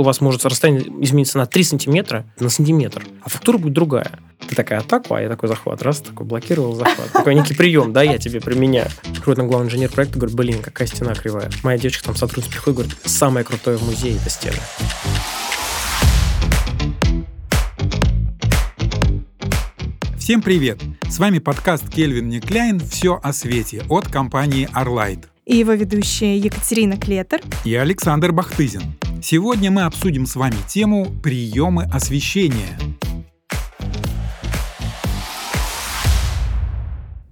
У 0.00 0.04
вас 0.04 0.20
может 0.20 0.46
расстояние 0.46 0.84
измениться 1.02 1.38
на 1.38 1.46
3 1.46 1.64
сантиметра, 1.64 2.24
на 2.38 2.50
сантиметр, 2.50 3.04
а 3.24 3.28
фактура 3.28 3.58
будет 3.58 3.72
другая. 3.72 4.12
Ты 4.48 4.54
такая 4.54 4.78
атака, 4.78 5.16
а 5.16 5.20
я 5.20 5.28
такой 5.28 5.48
захват. 5.48 5.82
Раз, 5.82 6.00
такой 6.02 6.24
блокировал 6.24 6.76
захват. 6.76 7.10
Такой 7.12 7.34
некий 7.34 7.52
прием, 7.54 7.92
да, 7.92 8.04
я 8.04 8.16
тебе 8.18 8.40
применяю. 8.40 8.88
Приходит 9.02 9.38
на 9.38 9.44
главный 9.48 9.66
инженер 9.66 9.90
проекта, 9.90 10.20
говорит, 10.20 10.36
блин, 10.36 10.62
какая 10.62 10.86
стена 10.86 11.14
кривая. 11.14 11.50
Моя 11.64 11.78
девочка 11.78 12.04
там 12.04 12.14
сотрудница 12.14 12.52
приходит, 12.52 12.76
говорит, 12.76 12.96
самое 13.06 13.44
крутое 13.44 13.76
в 13.76 13.84
музее 13.86 14.18
это 14.18 14.30
стена. 14.30 14.54
Всем 20.16 20.42
привет! 20.42 20.80
С 21.08 21.18
вами 21.18 21.40
подкаст 21.40 21.88
Кельвин 21.88 22.28
Никляйн 22.28 22.78
«Все 22.78 23.18
о 23.20 23.32
свете» 23.32 23.82
от 23.88 24.06
компании 24.06 24.68
Arlight. 24.76 25.24
И 25.44 25.56
его 25.56 25.72
ведущие 25.72 26.38
Екатерина 26.38 26.96
Клетер 26.96 27.40
и 27.64 27.74
Александр 27.74 28.30
Бахтызин. 28.30 28.82
Сегодня 29.20 29.70
мы 29.72 29.82
обсудим 29.82 30.26
с 30.26 30.36
вами 30.36 30.56
тему 30.68 31.06
«Приемы 31.22 31.84
освещения». 31.92 32.78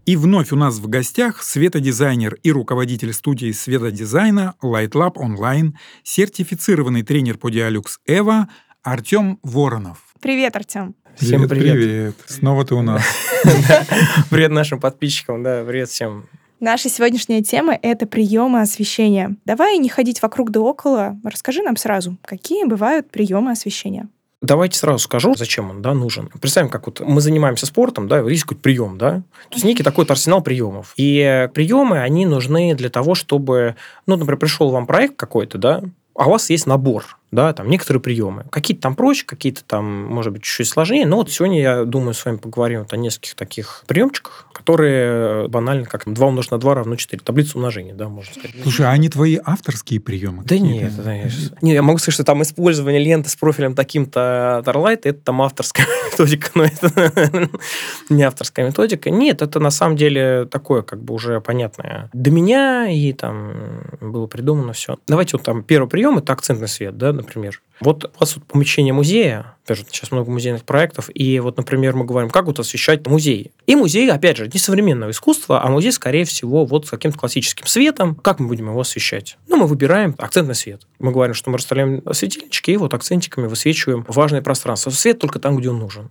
И 0.04 0.16
вновь 0.16 0.52
у 0.52 0.56
нас 0.56 0.78
в 0.78 0.88
гостях 0.88 1.42
светодизайнер 1.42 2.38
и 2.42 2.52
руководитель 2.52 3.12
студии 3.12 3.52
светодизайна 3.52 4.54
Light 4.62 4.90
Lab 4.90 5.14
Online, 5.14 5.74
сертифицированный 6.02 7.02
тренер 7.02 7.38
по 7.38 7.50
Dialux 7.50 7.98
Эва 8.06 8.48
Артем 8.82 9.38
Воронов. 9.42 9.98
Привет, 10.20 10.54
Артем. 10.56 10.94
Всем 11.16 11.48
привет. 11.48 11.74
Привет. 11.74 12.14
Снова 12.26 12.64
ты 12.64 12.74
у 12.74 12.82
нас. 12.82 13.02
Привет 14.30 14.50
нашим 14.50 14.80
подписчикам, 14.80 15.42
да, 15.42 15.64
привет 15.64 15.88
всем. 15.88 16.26
Наша 16.58 16.88
сегодняшняя 16.88 17.42
тема— 17.42 17.78
это 17.82 18.06
приемы 18.06 18.62
освещения. 18.62 19.36
Давай 19.44 19.76
не 19.76 19.90
ходить 19.90 20.22
вокруг 20.22 20.50
да 20.50 20.60
около. 20.60 21.18
Расскажи 21.22 21.62
нам 21.62 21.76
сразу, 21.76 22.16
какие 22.22 22.64
бывают 22.64 23.10
приемы 23.10 23.50
освещения. 23.50 24.08
Давайте 24.40 24.78
сразу 24.78 25.00
скажу, 25.00 25.34
зачем 25.34 25.68
он 25.70 25.82
да, 25.82 25.92
нужен. 25.92 26.30
Представим, 26.40 26.70
как 26.70 26.86
вот 26.86 27.00
мы 27.00 27.20
занимаемся 27.20 27.66
спортом, 27.66 28.08
да, 28.08 28.20
есть 28.20 28.44
какой-то 28.44 28.62
прием, 28.62 28.96
да, 28.96 29.22
то 29.48 29.54
есть 29.54 29.64
некий 29.64 29.82
такой 29.82 30.06
арсенал 30.06 30.42
приемов. 30.42 30.94
И 30.96 31.50
приемы, 31.52 32.00
они 32.00 32.24
нужны 32.24 32.74
для 32.74 32.88
того, 32.88 33.14
чтобы, 33.14 33.76
ну, 34.06 34.16
например, 34.16 34.38
пришел 34.38 34.70
вам 34.70 34.86
проект 34.86 35.16
какой-то, 35.16 35.58
да, 35.58 35.82
а 36.14 36.28
у 36.28 36.30
вас 36.30 36.48
есть 36.48 36.66
набор, 36.66 37.18
да, 37.30 37.52
там 37.52 37.68
некоторые 37.68 38.00
приемы. 38.00 38.46
Какие-то 38.50 38.82
там 38.82 38.94
проще, 38.94 39.26
какие-то 39.26 39.62
там, 39.64 40.06
может 40.06 40.32
быть, 40.32 40.42
чуть-чуть 40.42 40.68
сложнее. 40.68 41.06
Но 41.06 41.16
вот 41.16 41.30
сегодня, 41.30 41.60
я 41.60 41.84
думаю, 41.84 42.14
с 42.14 42.24
вами 42.24 42.36
поговорим 42.36 42.80
вот 42.80 42.92
о 42.92 42.96
нескольких 42.96 43.34
таких 43.34 43.84
приемчиках, 43.86 44.46
которые 44.66 45.46
банально 45.46 45.84
как 45.84 46.12
2 46.12 46.26
умножить 46.26 46.50
на 46.50 46.58
2 46.58 46.74
равно 46.74 46.96
4. 46.96 47.22
Таблица 47.22 47.56
умножения, 47.56 47.94
да, 47.94 48.08
можно 48.08 48.32
сказать. 48.34 48.56
Слушай, 48.62 48.86
а 48.86 48.90
они 48.90 49.08
твои 49.08 49.38
авторские 49.44 50.00
приемы? 50.00 50.42
Да 50.44 50.58
нет, 50.58 50.92
я, 51.04 51.30
не, 51.62 51.74
я 51.74 51.82
могу 51.82 51.98
сказать, 51.98 52.14
что 52.14 52.24
там 52.24 52.42
использование 52.42 53.02
ленты 53.02 53.30
с 53.30 53.36
профилем 53.36 53.76
таким-то 53.76 54.64
Starlight, 54.66 55.02
это 55.04 55.20
там 55.20 55.40
авторская 55.40 55.86
методика, 56.10 56.50
но 56.56 56.64
это 56.64 57.48
не 58.10 58.24
авторская 58.24 58.66
методика. 58.66 59.08
Нет, 59.08 59.40
это 59.40 59.60
на 59.60 59.70
самом 59.70 59.96
деле 59.96 60.46
такое 60.46 60.82
как 60.82 61.00
бы 61.00 61.14
уже 61.14 61.40
понятное. 61.40 62.10
До 62.12 62.32
меня 62.32 62.88
и 62.88 63.12
там 63.12 63.84
было 64.00 64.26
придумано 64.26 64.72
все. 64.72 64.98
Давайте 65.06 65.36
вот 65.36 65.44
там 65.44 65.62
первый 65.62 65.88
прием, 65.88 66.18
это 66.18 66.32
акцентный 66.32 66.68
свет, 66.68 66.98
да, 66.98 67.12
например. 67.12 67.62
Вот 67.80 68.04
у 68.04 68.18
вас 68.18 68.36
вот 68.36 68.46
помещение 68.46 68.92
музея, 68.92 69.56
опять 69.64 69.78
же, 69.78 69.84
сейчас 69.90 70.10
много 70.10 70.30
музейных 70.30 70.64
проектов, 70.64 71.10
и 71.12 71.40
вот, 71.40 71.56
например, 71.56 71.94
мы 71.94 72.04
говорим, 72.04 72.30
как 72.30 72.46
вот 72.46 72.58
освещать 72.58 73.06
музей. 73.06 73.52
И 73.66 73.76
музей, 73.76 74.10
опять 74.10 74.36
же, 74.38 74.48
не 74.52 74.58
современного 74.58 75.10
искусства, 75.10 75.62
а 75.62 75.68
музей, 75.68 75.92
скорее 75.92 76.24
всего, 76.24 76.64
вот 76.64 76.86
с 76.86 76.90
каким-то 76.90 77.18
классическим 77.18 77.66
светом. 77.66 78.14
Как 78.14 78.40
мы 78.40 78.48
будем 78.48 78.68
его 78.68 78.80
освещать? 78.80 79.36
Ну, 79.48 79.56
мы 79.56 79.66
выбираем 79.66 80.14
акцентный 80.18 80.54
свет. 80.54 80.82
Мы 80.98 81.12
говорим, 81.12 81.34
что 81.34 81.50
мы 81.50 81.58
расставляем 81.58 82.02
светильнички, 82.12 82.72
и 82.72 82.76
вот 82.76 82.94
акцентиками 82.94 83.46
высвечиваем 83.46 84.04
важное 84.08 84.42
пространство. 84.42 84.90
Свет 84.90 85.18
только 85.18 85.38
там, 85.38 85.56
где 85.56 85.70
он 85.70 85.78
нужен 85.78 86.10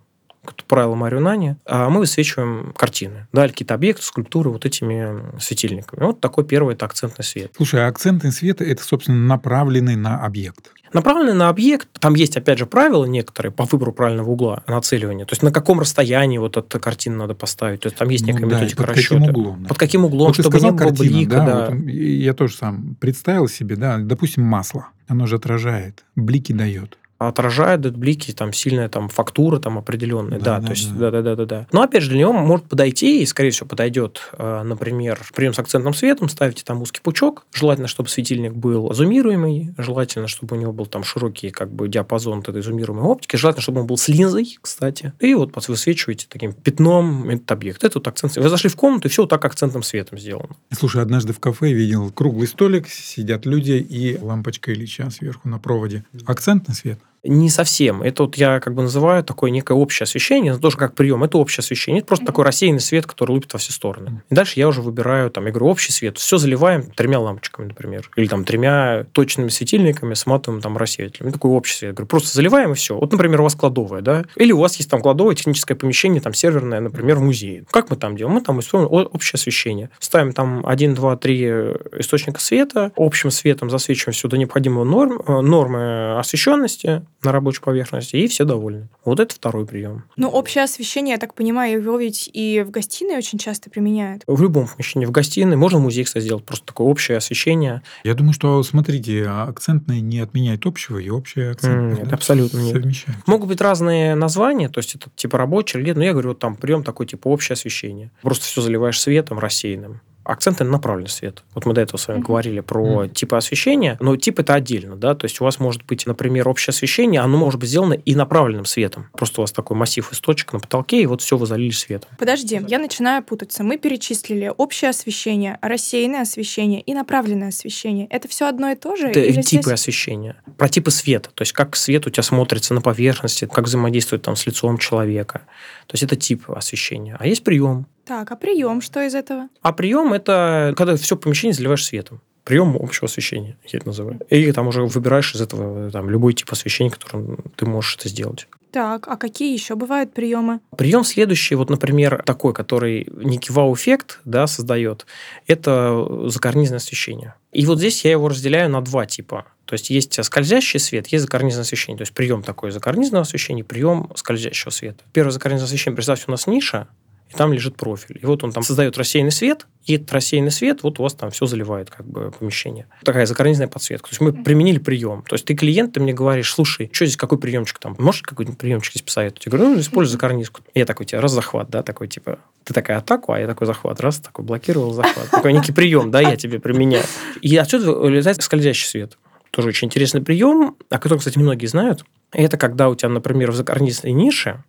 правило 0.67 0.95
Марио 0.95 1.19
Нани, 1.19 1.55
а 1.65 1.89
мы 1.89 1.99
высвечиваем 1.99 2.73
картины, 2.77 3.27
да, 3.33 3.47
какие-то 3.47 3.73
объекты, 3.73 4.03
скульптуры 4.03 4.49
вот 4.49 4.65
этими 4.65 5.39
светильниками. 5.39 6.03
Вот 6.03 6.19
такой 6.19 6.45
первый 6.45 6.75
это 6.75 6.85
акцентный 6.85 7.25
свет. 7.25 7.51
Слушай, 7.55 7.85
а 7.85 7.87
акцентный 7.87 8.31
свет– 8.31 8.61
это, 8.61 8.83
собственно, 8.83 9.17
направленный 9.17 9.95
на 9.95 10.23
объект. 10.23 10.71
Направленный 10.93 11.33
на 11.33 11.49
объект, 11.49 11.89
там 11.99 12.13
есть, 12.15 12.37
опять 12.37 12.57
же, 12.57 12.65
правила 12.65 13.03
некоторые 13.03 13.51
по 13.51 13.65
выбору 13.65 13.91
правильного 13.91 14.29
угла 14.29 14.63
нацеливания. 14.67 15.25
То 15.25 15.33
есть, 15.33 15.43
на 15.43 15.51
каком 15.51 15.81
расстоянии 15.81 16.37
вот 16.37 16.55
эта 16.55 16.79
картина 16.79 17.17
надо 17.17 17.35
поставить. 17.35 17.81
То 17.81 17.87
есть, 17.87 17.97
там 17.97 18.07
есть 18.09 18.25
ну 18.25 18.31
некая 18.31 18.45
ну, 18.45 18.51
методика 18.53 18.77
да, 18.77 18.87
под 18.87 18.95
расчета. 18.95 19.15
Каким 19.15 19.29
углом, 19.29 19.63
да. 19.63 19.67
Под 19.67 19.77
каким 19.77 20.05
углом, 20.05 20.27
вот 20.27 20.35
чтобы 20.35 20.59
не 20.59 20.71
было 20.71 20.77
картина, 20.77 21.09
блика. 21.09 21.35
Да, 21.35 21.45
да. 21.45 21.69
Вот, 21.71 21.89
я 21.89 22.33
тоже 22.33 22.55
сам 22.55 22.95
представил 22.95 23.49
себе, 23.49 23.75
да, 23.75 23.97
допустим, 23.97 24.43
масло. 24.43 24.87
Оно 25.07 25.27
же 25.27 25.35
отражает, 25.35 26.05
блики 26.15 26.53
дает 26.53 26.97
отражает 27.27 27.95
блики, 27.95 28.31
там 28.31 28.53
сильная 28.53 28.89
там 28.89 29.09
фактура 29.09 29.59
там 29.59 29.77
определенная, 29.77 30.39
да, 30.39 30.55
да, 30.55 30.59
да 30.59 30.65
то 30.67 30.71
есть 30.71 30.97
да. 30.97 31.11
да, 31.11 31.21
да, 31.21 31.35
да, 31.35 31.45
да. 31.45 31.67
Но 31.71 31.81
опять 31.81 32.03
же 32.03 32.09
для 32.09 32.19
него 32.19 32.33
может 32.33 32.65
подойти 32.65 33.21
и 33.21 33.25
скорее 33.25 33.51
всего 33.51 33.67
подойдет, 33.67 34.21
э, 34.37 34.63
например, 34.63 35.19
прием 35.33 35.53
с 35.53 35.59
акцентным 35.59 35.93
светом, 35.93 36.29
ставите 36.29 36.63
там 36.63 36.81
узкий 36.81 37.01
пучок, 37.01 37.45
желательно, 37.53 37.87
чтобы 37.87 38.09
светильник 38.09 38.53
был 38.53 38.93
зумируемый, 38.93 39.73
желательно, 39.77 40.27
чтобы 40.27 40.55
у 40.55 40.59
него 40.59 40.73
был 40.73 40.85
там 40.85 41.03
широкий 41.03 41.49
как 41.49 41.71
бы 41.71 41.87
диапазон 41.87 42.39
этой 42.39 42.61
зумируемой 42.61 43.05
оптики, 43.05 43.35
желательно, 43.35 43.61
чтобы 43.61 43.81
он 43.81 43.87
был 43.87 43.97
с 43.97 44.07
линзой, 44.07 44.57
кстати, 44.61 45.13
и 45.19 45.33
вот 45.33 45.51
высвечиваете 45.67 46.27
таким 46.29 46.53
пятном 46.53 47.29
этот 47.29 47.51
объект. 47.51 47.83
Это 47.83 47.99
вот 47.99 48.07
акцент. 48.07 48.35
Вы 48.35 48.49
зашли 48.49 48.69
в 48.69 48.75
комнату 48.75 49.07
и 49.07 49.11
все 49.11 49.23
вот 49.23 49.29
так 49.29 49.43
акцентным 49.43 49.83
светом 49.83 50.17
сделано. 50.17 50.55
Слушай, 50.71 51.01
однажды 51.01 51.33
в 51.33 51.39
кафе 51.39 51.73
видел 51.73 52.11
круглый 52.11 52.47
столик, 52.47 52.87
сидят 52.87 53.45
люди 53.45 53.73
и 53.73 54.17
лампочка 54.17 54.73
Ильича 54.73 55.09
сверху 55.09 55.47
на 55.49 55.59
проводе. 55.59 56.05
Акцентный 56.25 56.75
свет. 56.75 56.99
Не 57.25 57.49
совсем. 57.49 58.01
Это 58.01 58.23
вот 58.23 58.37
я 58.37 58.59
как 58.59 58.73
бы 58.73 58.83
называю 58.83 59.23
такое 59.23 59.51
некое 59.51 59.73
общее 59.73 60.05
освещение, 60.05 60.53
это 60.53 60.61
тоже 60.61 60.77
как 60.77 60.95
прием, 60.95 61.23
это 61.23 61.37
общее 61.37 61.61
освещение. 61.61 61.99
Это 61.99 62.07
просто 62.07 62.25
такой 62.25 62.45
рассеянный 62.45 62.79
свет, 62.79 63.05
который 63.05 63.31
лупит 63.31 63.53
во 63.53 63.59
все 63.59 63.71
стороны. 63.71 64.23
И 64.29 64.35
дальше 64.35 64.59
я 64.59 64.67
уже 64.67 64.81
выбираю, 64.81 65.29
там, 65.31 65.45
я 65.45 65.51
говорю, 65.51 65.67
общий 65.67 65.91
свет. 65.91 66.17
Все 66.17 66.37
заливаем 66.37 66.83
тремя 66.83 67.19
лампочками, 67.19 67.67
например. 67.67 68.09
Или 68.15 68.27
там 68.27 68.45
тремя 68.45 69.05
точными 69.11 69.49
светильниками 69.49 70.13
с 70.13 70.25
матовым 70.25 70.61
там 70.61 70.77
рассеивателем. 70.77 71.31
Такой 71.31 71.51
общий 71.51 71.75
свет. 71.75 71.89
Я 71.89 71.93
говорю, 71.93 72.07
просто 72.07 72.29
заливаем 72.29 72.71
и 72.71 72.75
все. 72.75 72.97
Вот, 72.97 73.11
например, 73.11 73.41
у 73.41 73.43
вас 73.43 73.55
кладовая, 73.55 74.01
да? 74.01 74.25
Или 74.35 74.51
у 74.51 74.59
вас 74.59 74.75
есть 74.77 74.89
там 74.89 75.01
кладовое 75.01 75.35
техническое 75.35 75.75
помещение, 75.75 76.21
там 76.21 76.33
серверное, 76.33 76.79
например, 76.79 77.17
в 77.17 77.21
музее. 77.21 77.65
Как 77.71 77.89
мы 77.89 77.95
там 77.95 78.15
делаем? 78.15 78.35
Мы 78.35 78.41
там 78.41 78.59
используем 78.59 78.91
общее 78.91 79.37
освещение. 79.37 79.89
Ставим 79.99 80.33
там 80.33 80.65
один, 80.65 80.93
два, 80.93 81.15
три 81.15 81.45
источника 81.45 82.39
света, 82.39 82.91
общим 82.95 83.31
светом 83.31 83.69
засвечиваем 83.69 84.13
все 84.13 84.27
до 84.27 84.37
необходимого 84.37 84.83
норм, 84.83 85.21
э, 85.25 85.41
нормы 85.41 86.17
освещенности, 86.17 87.05
на 87.25 87.31
рабочей 87.31 87.61
поверхности, 87.61 88.15
и 88.15 88.27
все 88.27 88.45
довольны. 88.45 88.87
Вот 89.03 89.19
это 89.19 89.33
второй 89.33 89.65
прием. 89.65 90.03
Ну, 90.15 90.29
общее 90.29 90.63
освещение, 90.63 91.13
я 91.13 91.17
так 91.17 91.33
понимаю, 91.33 91.81
его 91.81 91.97
ведь 91.97 92.29
и 92.31 92.63
в 92.65 92.71
гостиной 92.71 93.17
очень 93.17 93.37
часто 93.39 93.69
применяют. 93.69 94.23
В 94.27 94.41
любом 94.41 94.67
помещении. 94.67 95.05
В 95.05 95.11
гостиной. 95.11 95.55
Можно 95.55 95.79
в 95.79 95.81
музее, 95.81 96.05
кстати, 96.05 96.23
сделать 96.23 96.45
просто 96.45 96.65
такое 96.65 96.87
общее 96.87 97.17
освещение. 97.17 97.81
Я 98.03 98.13
думаю, 98.13 98.33
что, 98.33 98.61
смотрите, 98.63 99.25
акцентное 99.25 99.99
не 99.99 100.19
отменяет 100.19 100.65
общего, 100.65 100.97
и 100.97 101.09
общее 101.09 101.51
акцентное. 101.51 101.95
Нет, 101.95 102.07
да? 102.07 102.15
абсолютно 102.15 102.59
нет. 102.59 102.73
Совмещает. 102.73 103.17
Могут 103.27 103.49
быть 103.49 103.61
разные 103.61 104.15
названия, 104.15 104.69
то 104.69 104.79
есть 104.79 104.95
это 104.95 105.09
типа 105.15 105.37
рабочий 105.37 105.79
или 105.79 105.85
нет, 105.87 105.97
но 105.97 106.03
я 106.03 106.11
говорю, 106.11 106.29
вот 106.29 106.39
там 106.39 106.55
прием 106.55 106.83
такой 106.83 107.05
типа 107.05 107.27
общее 107.27 107.53
освещение. 107.53 108.11
Просто 108.21 108.45
все 108.45 108.61
заливаешь 108.61 108.99
светом 108.99 109.39
рассеянным 109.39 110.01
акценты 110.25 110.63
на 110.63 110.71
направленный 110.71 111.09
свет. 111.09 111.43
Вот 111.53 111.65
мы 111.65 111.73
до 111.73 111.81
этого 111.81 111.97
с 111.97 112.07
вами 112.07 112.19
mm-hmm. 112.19 112.23
говорили 112.23 112.59
про 112.59 113.05
mm-hmm. 113.05 113.13
типы 113.13 113.37
освещения, 113.37 113.97
но 114.01 114.15
тип 114.17 114.39
это 114.39 114.55
отдельно, 114.55 114.95
да, 114.95 115.15
то 115.15 115.25
есть 115.25 115.39
у 115.39 115.43
вас 115.43 115.59
может 115.59 115.85
быть, 115.85 116.05
например, 116.05 116.49
общее 116.49 116.71
освещение, 116.71 117.21
оно 117.21 117.37
может 117.37 117.59
быть 117.59 117.69
сделано 117.69 117.93
и 117.93 118.15
направленным 118.15 118.65
светом. 118.65 119.07
Просто 119.13 119.41
у 119.41 119.43
вас 119.43 119.51
такой 119.51 119.77
массив 119.77 120.11
из 120.11 120.19
точек 120.19 120.53
на 120.53 120.59
потолке, 120.59 121.01
и 121.01 121.05
вот 121.05 121.21
все 121.21 121.37
вы 121.37 121.45
залили 121.45 121.71
светом. 121.71 122.09
Подожди, 122.17 122.59
я 122.67 122.79
начинаю 122.79 123.23
путаться. 123.23 123.63
Мы 123.63 123.77
перечислили 123.77 124.51
общее 124.55 124.89
освещение, 124.89 125.59
рассеянное 125.61 126.21
освещение 126.21 126.81
и 126.81 126.93
направленное 126.93 127.49
освещение. 127.49 128.07
Это 128.09 128.27
все 128.27 128.47
одно 128.47 128.71
и 128.71 128.75
то 128.75 128.95
же? 128.95 129.07
Это 129.07 129.19
или 129.19 129.41
типы 129.41 129.63
здесь... 129.63 129.73
освещения. 129.73 130.35
Про 130.57 130.69
типы 130.69 130.91
света, 130.91 131.29
то 131.33 131.41
есть 131.43 131.53
как 131.53 131.75
свет 131.75 132.07
у 132.07 132.09
тебя 132.09 132.23
смотрится 132.23 132.73
на 132.73 132.81
поверхности, 132.81 133.45
как 133.45 133.65
взаимодействует 133.65 134.23
там 134.23 134.35
с 134.35 134.45
лицом 134.45 134.77
человека. 134.77 135.43
То 135.87 135.93
есть 135.93 136.03
это 136.03 136.15
тип 136.15 136.49
освещения. 136.49 137.15
А 137.19 137.27
есть 137.27 137.43
прием. 137.43 137.87
Так, 138.05 138.31
а 138.31 138.35
прием 138.35 138.81
что 138.81 139.01
из 139.01 139.15
этого? 139.15 139.49
А 139.61 139.73
прием 139.73 140.13
это 140.13 140.73
когда 140.77 140.95
все 140.95 141.17
помещение 141.17 141.53
заливаешь 141.53 141.85
светом. 141.85 142.21
Прием 142.43 142.77
общего 142.79 143.05
освещения, 143.07 143.57
я 143.65 143.79
это 143.79 143.87
называю. 143.87 144.19
И 144.29 144.51
там 144.51 144.67
уже 144.67 144.83
выбираешь 144.83 145.33
из 145.33 145.41
этого 145.41 145.89
там, 145.89 146.11
любой 146.11 146.33
тип 146.33 146.51
освещения, 146.51 146.91
которым 146.91 147.39
ты 147.55 147.65
можешь 147.65 147.95
это 147.95 148.07
сделать. 148.07 148.47
Так, 148.71 149.07
а 149.07 149.15
какие 149.15 149.53
еще 149.53 149.75
бывают 149.75 150.13
приемы? 150.13 150.59
Прием 150.77 151.03
следующий, 151.05 151.55
вот, 151.55 151.69
например, 151.69 152.21
такой, 152.23 152.53
который 152.53 153.07
некий 153.15 153.51
вау-эффект 153.51 154.19
да, 154.25 154.45
создает, 154.47 155.07
это 155.47 156.29
закарнизное 156.29 156.77
освещение. 156.77 157.33
И 157.51 157.65
вот 157.65 157.79
здесь 157.79 158.03
я 158.05 158.11
его 158.11 158.27
разделяю 158.27 158.69
на 158.69 158.81
два 158.81 159.05
типа. 159.05 159.45
То 159.63 159.73
есть 159.73 159.89
есть 159.89 160.23
скользящий 160.23 160.79
свет, 160.79 161.07
есть 161.07 161.23
закарнизное 161.23 161.63
освещение. 161.63 161.97
То 161.97 162.03
есть 162.03 162.13
прием 162.13 162.43
такой 162.43 162.69
закарнизного 162.69 163.23
освещения, 163.23 163.63
прием 163.63 164.11
скользящего 164.13 164.69
света. 164.69 165.03
Первое 165.13 165.31
закарнизное 165.31 165.65
освещение, 165.65 165.95
представьте, 165.95 166.25
у 166.27 166.31
нас 166.31 166.45
ниша, 166.45 166.87
и 167.35 167.37
там 167.37 167.51
лежит 167.53 167.75
профиль. 167.75 168.19
И 168.21 168.25
вот 168.25 168.43
он 168.43 168.51
там 168.51 168.63
создает 168.63 168.97
рассеянный 168.97 169.31
свет, 169.31 169.67
и 169.83 169.95
этот 169.95 170.11
рассеянный 170.11 170.51
свет, 170.51 170.83
вот 170.83 170.99
у 170.99 171.03
вас 171.03 171.13
там 171.13 171.29
все 171.31 171.45
заливает 171.45 171.89
как 171.89 172.07
бы 172.07 172.31
помещение. 172.31 172.87
Такая 173.03 173.25
закорнизная 173.25 173.67
подсветка. 173.67 174.09
То 174.09 174.13
есть 174.13 174.21
мы 174.21 174.31
применили 174.33 174.79
прием. 174.79 175.23
То 175.27 175.35
есть 175.35 175.45
ты 175.45 175.53
клиент, 175.53 175.93
ты 175.93 175.99
мне 175.99 176.13
говоришь, 176.13 176.51
слушай, 176.51 176.89
что 176.91 177.05
здесь, 177.05 177.17
какой 177.17 177.37
приемчик 177.37 177.77
там? 177.79 177.95
Можешь 177.99 178.21
какой-нибудь 178.21 178.57
приемчик 178.57 178.93
здесь 178.93 179.03
посоветовать? 179.03 179.45
Я 179.45 179.51
говорю, 179.51 179.69
ну, 179.69 179.79
используй 179.79 180.13
закорнизку. 180.13 180.61
И 180.73 180.79
я 180.79 180.85
такой, 180.85 181.05
тебе 181.05 181.19
раз 181.19 181.33
захват, 181.33 181.69
да, 181.69 181.83
такой 181.83 182.07
типа, 182.07 182.39
ты 182.63 182.73
такая 182.73 182.97
атаку, 182.97 183.33
а 183.33 183.39
я 183.39 183.47
такой 183.47 183.67
захват, 183.67 183.99
раз, 183.99 184.19
такой 184.19 184.45
блокировал 184.45 184.93
захват. 184.93 185.29
Такой 185.29 185.53
некий 185.53 185.71
прием, 185.71 186.11
да, 186.11 186.21
я 186.21 186.37
тебе 186.37 186.59
применяю. 186.59 187.03
И 187.41 187.55
отсюда 187.57 187.91
вылезает 187.91 188.41
скользящий 188.41 188.87
свет. 188.87 189.17
Тоже 189.51 189.69
очень 189.69 189.87
интересный 189.87 190.21
прием, 190.21 190.75
о 190.89 190.99
котором, 190.99 191.19
кстати, 191.19 191.37
многие 191.37 191.67
знают. 191.67 192.05
Это 192.31 192.57
когда 192.57 192.89
у 192.89 192.95
тебя, 192.95 193.09
например, 193.09 193.51
в 193.51 193.55
закорнизной 193.55 194.11
нише, 194.11 194.63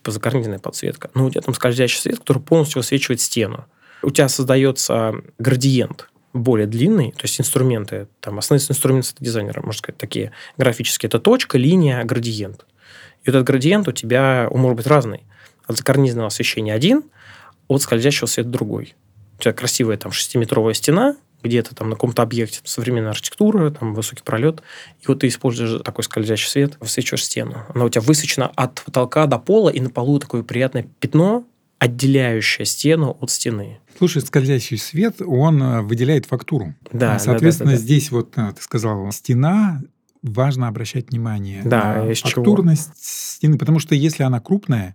типа 0.00 0.12
закорнизная 0.12 0.58
подсветка, 0.58 1.10
но 1.14 1.26
у 1.26 1.30
тебя 1.30 1.42
там 1.42 1.54
скользящий 1.54 2.00
свет, 2.00 2.18
который 2.20 2.42
полностью 2.42 2.80
высвечивает 2.80 3.20
стену. 3.20 3.66
У 4.02 4.10
тебя 4.10 4.28
создается 4.28 5.14
градиент 5.38 6.08
более 6.32 6.66
длинный, 6.66 7.12
то 7.12 7.22
есть 7.22 7.40
инструменты, 7.40 8.08
там 8.20 8.38
основные 8.38 8.64
инструменты 8.66 9.10
дизайнера, 9.18 9.60
можно 9.60 9.78
сказать, 9.78 9.98
такие 9.98 10.32
графические, 10.56 11.08
это 11.08 11.18
точка, 11.18 11.58
линия, 11.58 12.02
градиент. 12.04 12.66
И 13.24 13.30
этот 13.30 13.44
градиент 13.44 13.88
у 13.88 13.92
тебя 13.92 14.48
он 14.50 14.60
может 14.60 14.76
быть 14.76 14.86
разный. 14.86 15.24
От 15.66 15.76
закорнизного 15.76 16.28
освещения 16.28 16.72
один, 16.72 17.02
от 17.68 17.82
скользящего 17.82 18.26
света 18.26 18.48
другой. 18.48 18.94
У 19.38 19.42
тебя 19.42 19.52
красивая 19.52 19.96
там 19.96 20.12
шестиметровая 20.12 20.74
стена, 20.74 21.16
где-то 21.42 21.74
там 21.74 21.90
на 21.90 21.96
каком-то 21.96 22.22
объекте, 22.22 22.60
современная 22.64 23.10
архитектура, 23.10 23.70
там 23.70 23.94
высокий 23.94 24.22
пролет, 24.22 24.62
и 25.00 25.06
вот 25.06 25.20
ты 25.20 25.28
используешь 25.28 25.82
такой 25.82 26.04
скользящий 26.04 26.48
свет, 26.48 26.76
высвечиваешь 26.80 27.24
стену. 27.24 27.64
Она 27.74 27.84
у 27.84 27.88
тебя 27.88 28.02
высвечена 28.02 28.46
от 28.54 28.82
потолка 28.82 29.26
до 29.26 29.38
пола, 29.38 29.70
и 29.70 29.80
на 29.80 29.90
полу 29.90 30.18
такое 30.18 30.42
приятное 30.42 30.86
пятно, 31.00 31.44
отделяющее 31.78 32.66
стену 32.66 33.16
от 33.20 33.30
стены. 33.30 33.78
Слушай, 33.96 34.22
скользящий 34.22 34.76
свет, 34.76 35.16
он 35.24 35.62
э, 35.62 35.80
выделяет 35.82 36.26
фактуру. 36.26 36.74
Да, 36.92 37.18
Соответственно, 37.18 37.70
да, 37.70 37.76
да, 37.76 37.80
да. 37.80 37.84
здесь 37.84 38.10
вот, 38.10 38.36
э, 38.36 38.52
ты 38.56 38.62
сказал, 38.62 39.10
стена, 39.12 39.80
важно 40.22 40.68
обращать 40.68 41.10
внимание 41.10 41.62
Да, 41.64 42.02
на 42.04 42.10
из 42.12 42.18
чего? 42.18 42.44
фактурность 42.44 42.90
стены, 42.96 43.56
потому 43.58 43.78
что 43.78 43.94
если 43.94 44.22
она 44.22 44.40
крупная, 44.40 44.94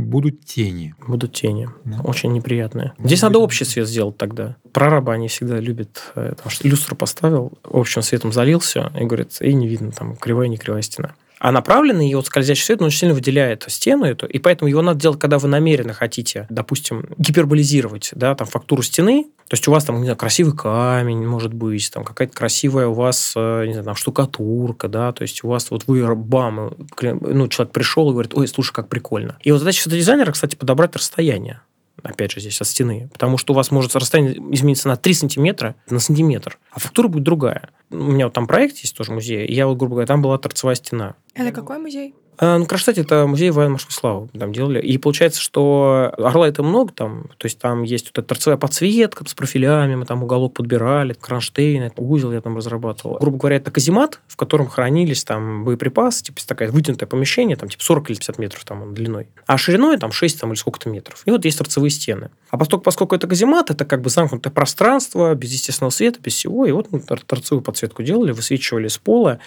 будут 0.00 0.44
тени. 0.44 0.94
Будут 1.06 1.34
тени. 1.34 1.68
Да. 1.84 2.00
Очень 2.02 2.32
неприятные. 2.32 2.94
Да, 2.98 3.04
Здесь 3.06 3.22
надо 3.22 3.38
общий 3.38 3.64
свет 3.64 3.88
сделать 3.88 4.16
тогда. 4.16 4.56
Прорабы, 4.72 5.12
они 5.12 5.28
всегда 5.28 5.58
любят, 5.58 6.02
э, 6.14 6.30
потому 6.30 6.50
что 6.50 6.66
люстру 6.66 6.96
поставил, 6.96 7.52
общим 7.64 8.02
светом 8.02 8.32
залился, 8.32 8.92
и 8.98 9.04
говорит, 9.04 9.36
и 9.40 9.52
не 9.54 9.68
видно, 9.68 9.92
там, 9.92 10.16
кривая, 10.16 10.48
не 10.48 10.56
кривая 10.56 10.82
стена. 10.82 11.14
А 11.40 11.52
направленный 11.52 12.10
и 12.10 12.14
вот 12.14 12.26
скользящий 12.26 12.64
свет, 12.64 12.82
он 12.82 12.88
очень 12.88 12.98
сильно 12.98 13.14
выделяет 13.14 13.64
стену 13.68 14.04
эту, 14.04 14.26
и 14.26 14.38
поэтому 14.38 14.68
его 14.68 14.82
надо 14.82 15.00
делать, 15.00 15.18
когда 15.18 15.38
вы 15.38 15.48
намеренно 15.48 15.94
хотите, 15.94 16.46
допустим, 16.50 17.06
гиперболизировать, 17.16 18.10
да, 18.14 18.34
там, 18.34 18.46
фактуру 18.46 18.82
стены, 18.82 19.26
то 19.50 19.54
есть 19.54 19.66
у 19.66 19.72
вас 19.72 19.82
там, 19.82 19.96
не 19.96 20.04
знаю, 20.04 20.16
красивый 20.16 20.56
камень, 20.56 21.26
может 21.26 21.52
быть, 21.52 21.90
там 21.92 22.04
какая-то 22.04 22.32
красивая 22.32 22.86
у 22.86 22.94
вас, 22.94 23.32
э, 23.34 23.66
не 23.66 23.72
знаю, 23.72 23.84
там 23.84 23.96
штукатурка, 23.96 24.86
да, 24.86 25.10
то 25.10 25.22
есть 25.22 25.42
у 25.42 25.48
вас 25.48 25.72
вот 25.72 25.88
вы 25.88 26.14
бам, 26.14 26.70
ну, 27.00 27.48
человек 27.48 27.72
пришел 27.72 28.08
и 28.08 28.12
говорит, 28.12 28.32
ой, 28.32 28.46
слушай, 28.46 28.72
как 28.72 28.88
прикольно. 28.88 29.38
И 29.42 29.50
вот 29.50 29.58
задача 29.58 29.90
дизайнера, 29.90 30.30
кстати, 30.30 30.54
подобрать 30.54 30.94
расстояние 30.94 31.62
опять 32.04 32.30
же, 32.30 32.40
здесь 32.40 32.60
от 32.60 32.66
стены. 32.66 33.10
Потому 33.12 33.36
что 33.36 33.52
у 33.52 33.56
вас 33.56 33.70
может 33.70 33.94
расстояние 33.94 34.34
измениться 34.54 34.88
на 34.88 34.96
3 34.96 35.12
сантиметра, 35.12 35.74
на 35.90 35.98
сантиметр, 35.98 36.58
а 36.70 36.80
фактура 36.80 37.08
будет 37.08 37.24
другая. 37.24 37.68
У 37.90 37.96
меня 37.96 38.26
вот 38.26 38.32
там 38.32 38.46
проект 38.46 38.78
есть 38.78 38.96
тоже 38.96 39.12
музей, 39.12 39.46
и 39.46 39.52
я 39.52 39.66
вот, 39.66 39.76
грубо 39.76 39.96
говоря, 39.96 40.06
там 40.06 40.22
была 40.22 40.38
торцевая 40.38 40.76
стена. 40.76 41.14
Это 41.34 41.52
какой 41.52 41.78
музей? 41.78 42.14
А, 42.40 42.58
Ну, 42.58 42.64
Кронштадт– 42.64 42.96
это 42.98 43.26
музей 43.26 43.50
военно-морской 43.50 43.92
славы. 43.92 44.28
Там 44.38 44.52
делали. 44.52 44.80
И 44.80 44.96
получается, 44.96 45.40
что 45.40 46.12
орла 46.16 46.48
это 46.48 46.62
много 46.62 46.92
там. 46.92 47.24
То 47.36 47.46
есть 47.46 47.58
там 47.58 47.82
есть 47.82 48.06
вот 48.06 48.18
эта 48.18 48.28
торцевая 48.28 48.56
подсветка 48.56 49.28
с 49.28 49.34
профилями, 49.34 49.94
мы 49.94 50.06
там 50.06 50.22
уголок 50.22 50.54
подбирали, 50.54 51.12
кронштейн, 51.12 51.82
это 51.82 52.00
узел 52.00 52.32
я 52.32 52.40
там 52.40 52.56
разрабатывал. 52.56 53.18
Грубо 53.18 53.36
говоря, 53.36 53.56
это 53.56 53.70
каземат, 53.70 54.20
в 54.26 54.36
котором 54.36 54.68
хранились 54.68 55.22
там 55.22 55.64
боеприпасы, 55.64 56.24
типа 56.24 56.40
такое 56.46 56.70
вытянутое 56.70 57.06
помещение, 57.06 57.56
там 57.56 57.68
типа 57.68 57.84
40 57.84 58.10
или 58.10 58.16
50 58.16 58.38
метров 58.38 58.64
там 58.64 58.82
он 58.82 58.94
длиной. 58.94 59.28
А 59.46 59.58
шириной 59.58 59.98
там 59.98 60.10
6 60.10 60.40
там, 60.40 60.50
или 60.50 60.58
сколько-то 60.58 60.88
метров. 60.88 61.22
И 61.26 61.30
вот 61.30 61.44
есть 61.44 61.58
торцевые 61.58 61.90
стены. 61.90 62.30
А 62.50 62.56
поскольку, 62.56 62.82
поскольку 62.84 63.14
это 63.14 63.26
каземат, 63.28 63.70
это 63.70 63.84
как 63.84 64.00
бы 64.00 64.08
замкнутое 64.08 64.52
пространство, 64.52 65.34
без 65.34 65.52
естественного 65.52 65.90
света, 65.90 66.20
без 66.22 66.34
всего. 66.34 66.64
И 66.64 66.72
вот 66.72 66.90
мы 66.90 67.00
тор- 67.00 67.20
торцевую 67.20 67.62
подсветку 67.62 68.02
делали, 68.02 68.32
высвечивали 68.32 68.88
с 68.88 68.96
пола 68.98 69.40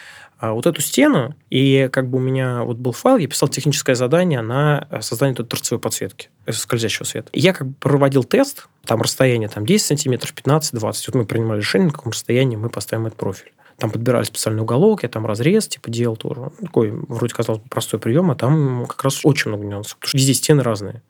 вот 0.52 0.66
эту 0.66 0.82
стену, 0.82 1.36
и 1.50 1.88
как 1.92 2.10
бы 2.10 2.18
у 2.18 2.22
меня 2.22 2.64
вот 2.64 2.78
был 2.78 2.92
файл, 2.92 3.18
я 3.18 3.28
писал 3.28 3.48
техническое 3.48 3.96
задание 3.96 4.42
на 4.42 4.88
э, 4.90 5.02
создание 5.02 5.34
этой 5.34 5.46
торцевой 5.46 5.80
подсветки, 5.80 6.30
э, 6.46 6.52
скользящего 6.52 7.06
света. 7.06 7.30
Я 7.32 7.54
как 7.54 7.68
бы 7.68 7.74
проводил 7.80 8.26
тест, 8.26 8.68
там 8.86 9.02
расстояние 9.02 9.48
там 9.48 9.66
10 9.66 9.86
сантиметров, 9.86 10.34
15, 10.34 10.74
20. 10.74 11.08
Вот 11.08 11.16
мы 11.16 11.26
принимали 11.26 11.60
решение, 11.60 11.88
на 11.88 11.94
каком 11.94 12.12
расстоянии 12.12 12.58
мы 12.58 12.70
поставим 12.70 13.06
этот 13.06 13.18
профиль. 13.18 13.54
Там 13.78 13.90
подбирали 13.90 14.24
специальный 14.24 14.62
уголок, 14.62 15.04
я 15.04 15.10
там 15.10 15.26
разрез 15.26 15.68
типа 15.68 15.90
делал 15.90 16.16
тоже. 16.16 16.42
Ну, 16.42 16.52
Такой, 16.62 16.92
вроде 16.92 17.34
казалось 17.34 17.62
бы, 17.62 17.70
простой 17.70 18.00
прием, 18.00 18.30
а 18.30 18.36
там 18.36 18.86
как 18.88 19.04
раз 19.04 19.22
очень 19.24 19.50
много 19.50 19.66
нюансов. 19.66 19.96
Потому 19.96 20.10
что 20.10 20.18
везде 20.18 20.34
стены 20.34 20.64
разные. 20.64 21.02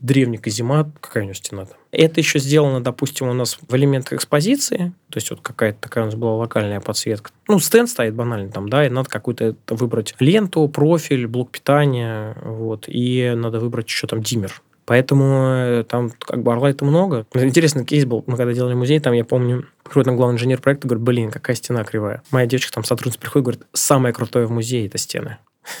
Древний 0.00 0.38
каземат, 0.38 0.88
какая 1.00 1.22
у 1.22 1.24
него 1.24 1.34
стена 1.34 1.66
там. 1.66 1.76
Это 1.92 2.20
еще 2.20 2.38
сделано, 2.38 2.82
допустим, 2.82 3.28
у 3.28 3.32
нас 3.32 3.58
в 3.68 3.74
элементах 3.74 4.14
экспозиции. 4.14 4.92
То 5.10 5.16
есть, 5.16 5.30
вот 5.30 5.40
какая-то 5.40 5.80
такая 5.80 6.04
у 6.04 6.06
нас 6.06 6.14
была 6.14 6.36
локальная 6.36 6.80
подсветка. 6.80 7.30
Ну, 7.48 7.58
стенд 7.58 7.88
стоит 7.88 8.14
банально 8.14 8.50
там, 8.50 8.68
да, 8.68 8.86
и 8.86 8.90
надо 8.90 9.08
какую-то 9.08 9.56
выбрать 9.68 10.14
ленту, 10.18 10.68
профиль, 10.68 11.26
блок 11.26 11.50
питания, 11.50 12.36
вот, 12.42 12.84
и 12.86 13.32
надо 13.36 13.60
выбрать 13.60 13.86
еще 13.86 14.06
там 14.06 14.22
диммер. 14.22 14.62
Поэтому 14.86 15.48
э, 15.48 15.84
там 15.88 16.12
как 16.20 16.42
бы 16.44 16.52
орла 16.52 16.70
это 16.70 16.84
много. 16.84 17.26
Интересный 17.34 17.84
кейс 17.84 18.04
был, 18.04 18.22
мы 18.26 18.36
когда 18.36 18.52
делали 18.52 18.74
музей, 18.74 19.00
там 19.00 19.14
я 19.14 19.24
помню, 19.24 19.66
приходит 19.82 20.06
нам 20.06 20.16
главный 20.16 20.36
инженер 20.36 20.60
проекта, 20.60 20.86
говорит, 20.86 21.04
блин, 21.04 21.30
какая 21.32 21.56
стена 21.56 21.82
кривая. 21.82 22.22
Моя 22.30 22.46
девочка 22.46 22.72
там 22.72 22.84
сотрудница 22.84 23.18
приходит, 23.18 23.44
говорит, 23.44 23.62
самое 23.72 24.14
крутое 24.14 24.46
в 24.46 24.52
музее 24.52 24.86
это 24.86 24.96
стены. 24.96 25.38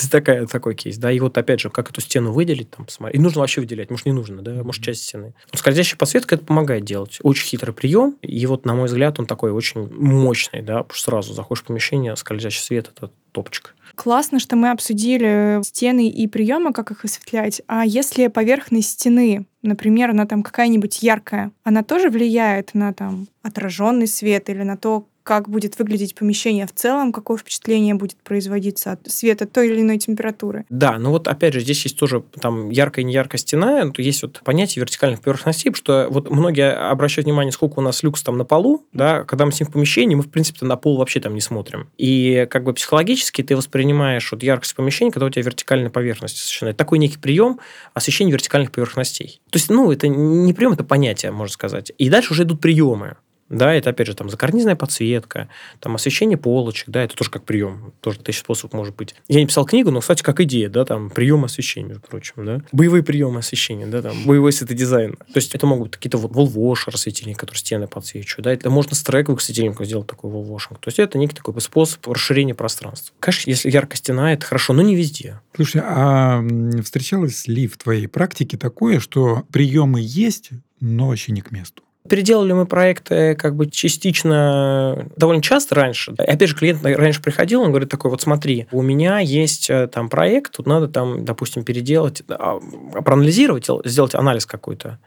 То 0.00 0.04
есть 0.04 0.12
такая, 0.12 0.46
такой 0.46 0.74
кейс, 0.74 0.96
да, 0.96 1.12
и 1.12 1.20
вот 1.20 1.36
опять 1.36 1.60
же, 1.60 1.68
как 1.68 1.90
эту 1.90 2.00
стену 2.00 2.32
выделить, 2.32 2.70
там, 2.70 2.86
посмотреть. 2.86 3.20
И 3.20 3.22
нужно 3.22 3.40
вообще 3.40 3.60
выделять, 3.60 3.90
может, 3.90 4.06
не 4.06 4.12
нужно, 4.12 4.40
да, 4.40 4.64
может, 4.64 4.82
часть 4.82 5.02
стены. 5.02 5.34
Но 5.52 5.58
скользящая 5.58 5.98
подсветка 5.98 6.36
это 6.36 6.44
помогает 6.44 6.84
делать. 6.84 7.18
Очень 7.22 7.46
хитрый 7.46 7.74
прием, 7.74 8.16
и 8.22 8.46
вот, 8.46 8.64
на 8.64 8.74
мой 8.74 8.86
взгляд, 8.86 9.20
он 9.20 9.26
такой 9.26 9.50
очень 9.50 9.92
мощный, 9.92 10.62
да, 10.62 10.78
потому 10.82 10.96
что 10.96 11.10
сразу 11.10 11.34
заходишь 11.34 11.62
в 11.62 11.66
помещение, 11.66 12.16
скользящий 12.16 12.62
свет– 12.62 12.90
это 12.96 13.10
топчик. 13.32 13.74
Классно, 13.94 14.40
что 14.40 14.56
мы 14.56 14.70
обсудили 14.70 15.60
стены 15.62 16.08
и 16.08 16.26
приемы, 16.26 16.72
как 16.72 16.90
их 16.90 17.04
осветлять. 17.04 17.60
А 17.66 17.84
если 17.84 18.28
поверхность 18.28 18.92
стены, 18.92 19.46
например, 19.62 20.10
она 20.10 20.24
там 20.24 20.42
какая-нибудь 20.42 21.02
яркая, 21.02 21.52
она 21.62 21.82
тоже 21.82 22.08
влияет 22.08 22.72
на 22.72 22.94
там 22.94 23.28
отраженный 23.42 24.06
свет 24.06 24.48
или 24.48 24.62
на 24.62 24.76
то, 24.76 25.06
как 25.22 25.48
будет 25.48 25.78
выглядеть 25.78 26.14
помещение 26.14 26.66
в 26.66 26.72
целом, 26.72 27.12
какое 27.12 27.36
впечатление 27.36 27.94
будет 27.94 28.16
производиться 28.16 28.92
от 28.92 29.10
света 29.10 29.46
той 29.46 29.68
или 29.68 29.80
иной 29.80 29.98
температуры. 29.98 30.64
Да, 30.68 30.98
но 30.98 31.10
вот 31.10 31.28
опять 31.28 31.54
же, 31.54 31.60
здесь 31.60 31.84
есть 31.84 31.98
тоже 31.98 32.22
там 32.40 32.70
яркая 32.70 33.04
и 33.04 33.08
неяркая 33.08 33.38
стена, 33.38 33.90
то 33.90 34.02
есть 34.02 34.22
вот 34.22 34.40
понятие 34.44 34.80
вертикальных 34.80 35.20
поверхностей, 35.20 35.72
что 35.74 36.08
вот 36.10 36.30
многие 36.30 36.72
обращают 36.72 37.26
внимание, 37.26 37.52
сколько 37.52 37.78
у 37.78 37.82
нас 37.82 38.02
люкс 38.02 38.22
там 38.22 38.38
на 38.38 38.44
полу, 38.44 38.86
да, 38.92 39.24
когда 39.24 39.46
мы 39.46 39.52
сидим 39.52 39.66
в 39.66 39.72
помещении, 39.72 40.14
мы, 40.14 40.22
в 40.22 40.30
принципе, 40.30 40.66
на 40.66 40.76
пол 40.76 40.96
вообще 40.96 41.20
там 41.20 41.34
не 41.34 41.40
смотрим. 41.40 41.88
И 41.98 42.46
как 42.50 42.64
бы 42.64 42.72
психологически 42.74 43.42
ты 43.42 43.56
воспринимаешь 43.56 44.30
вот 44.32 44.42
яркость 44.42 44.74
помещения, 44.74 45.10
когда 45.10 45.26
у 45.26 45.30
тебя 45.30 45.42
вертикальная 45.42 45.90
поверхность. 45.90 46.58
Это 46.62 46.74
такой 46.74 46.98
некий 46.98 47.18
прием 47.18 47.60
освещения 47.94 48.32
вертикальных 48.32 48.72
поверхностей. 48.72 49.40
То 49.50 49.58
есть, 49.58 49.70
ну, 49.70 49.90
это 49.92 50.08
не 50.08 50.52
прием, 50.52 50.72
это 50.72 50.84
понятие, 50.84 51.32
можно 51.32 51.52
сказать. 51.52 51.92
И 51.98 52.08
дальше 52.08 52.32
уже 52.32 52.44
идут 52.44 52.60
приемы. 52.60 53.16
Да, 53.50 53.74
это 53.74 53.90
опять 53.90 54.06
же 54.06 54.14
там 54.14 54.30
закорнизная 54.30 54.76
подсветка, 54.76 55.48
там 55.80 55.96
освещение 55.96 56.38
полочек, 56.38 56.88
да, 56.88 57.02
это 57.02 57.16
тоже 57.16 57.30
как 57.30 57.44
прием, 57.44 57.92
тоже 58.00 58.20
тысяча 58.20 58.40
способов 58.40 58.74
может 58.74 58.94
быть. 58.94 59.16
Я 59.28 59.40
не 59.40 59.46
писал 59.46 59.64
книгу, 59.66 59.90
но, 59.90 60.00
кстати, 60.00 60.22
как 60.22 60.40
идея, 60.40 60.68
да, 60.68 60.84
там 60.84 61.10
прием 61.10 61.44
освещения, 61.44 61.88
между 61.88 62.02
прочим, 62.02 62.44
да, 62.46 62.62
боевые 62.70 63.02
приемы 63.02 63.40
освещения, 63.40 63.86
да, 63.86 64.02
там 64.02 64.24
боевой 64.24 64.52
светодизайн. 64.52 65.16
То 65.16 65.36
есть 65.36 65.54
это 65.54 65.66
могут 65.66 65.88
быть 65.88 65.96
какие-то 65.96 66.18
вот 66.18 66.32
волвошер 66.32 66.96
светильники, 66.96 67.38
которые 67.38 67.58
стены 67.58 67.88
подсвечивают, 67.88 68.44
да, 68.44 68.52
это 68.52 68.70
можно 68.70 68.94
с 68.94 69.02
трековых 69.02 69.40
светильников 69.40 69.84
сделать 69.84 70.06
такой 70.06 70.30
волвошинг. 70.30 70.78
То 70.78 70.88
есть 70.88 71.00
это 71.00 71.18
некий 71.18 71.34
такой 71.34 71.60
способ 71.60 72.06
расширения 72.06 72.54
пространства. 72.54 73.14
Конечно, 73.18 73.50
если 73.50 73.68
яркая 73.68 73.96
стена, 73.96 74.32
это 74.32 74.46
хорошо, 74.46 74.74
но 74.74 74.82
не 74.82 74.94
везде. 74.94 75.40
Слушай, 75.56 75.82
а 75.84 76.40
встречалось 76.84 77.48
ли 77.48 77.66
в 77.66 77.76
твоей 77.78 78.06
практике 78.06 78.56
такое, 78.56 79.00
что 79.00 79.42
приемы 79.52 80.00
есть, 80.00 80.50
но 80.80 81.08
вообще 81.08 81.32
не 81.32 81.40
к 81.40 81.50
месту? 81.50 81.82
Переделали 82.08 82.52
мы 82.52 82.66
проекты 82.66 83.34
как 83.34 83.54
бы 83.56 83.70
частично 83.70 85.06
довольно 85.16 85.42
часто 85.42 85.74
раньше. 85.74 86.14
И 86.18 86.22
опять 86.22 86.48
же, 86.48 86.56
клиент 86.56 86.84
раньше 86.84 87.20
приходил, 87.20 87.62
он 87.62 87.70
говорит 87.70 87.90
такой, 87.90 88.10
вот 88.10 88.22
смотри, 88.22 88.66
у 88.72 88.82
меня 88.82 89.18
есть 89.18 89.68
э, 89.68 89.86
там 89.86 90.08
проект, 90.08 90.56
тут 90.56 90.66
надо 90.66 90.88
там, 90.88 91.24
допустим, 91.24 91.62
переделать, 91.62 92.22
а, 92.28 92.58
проанализировать, 93.04 93.66
сделать 93.84 94.14
анализ 94.14 94.46
какой-то. 94.46 94.98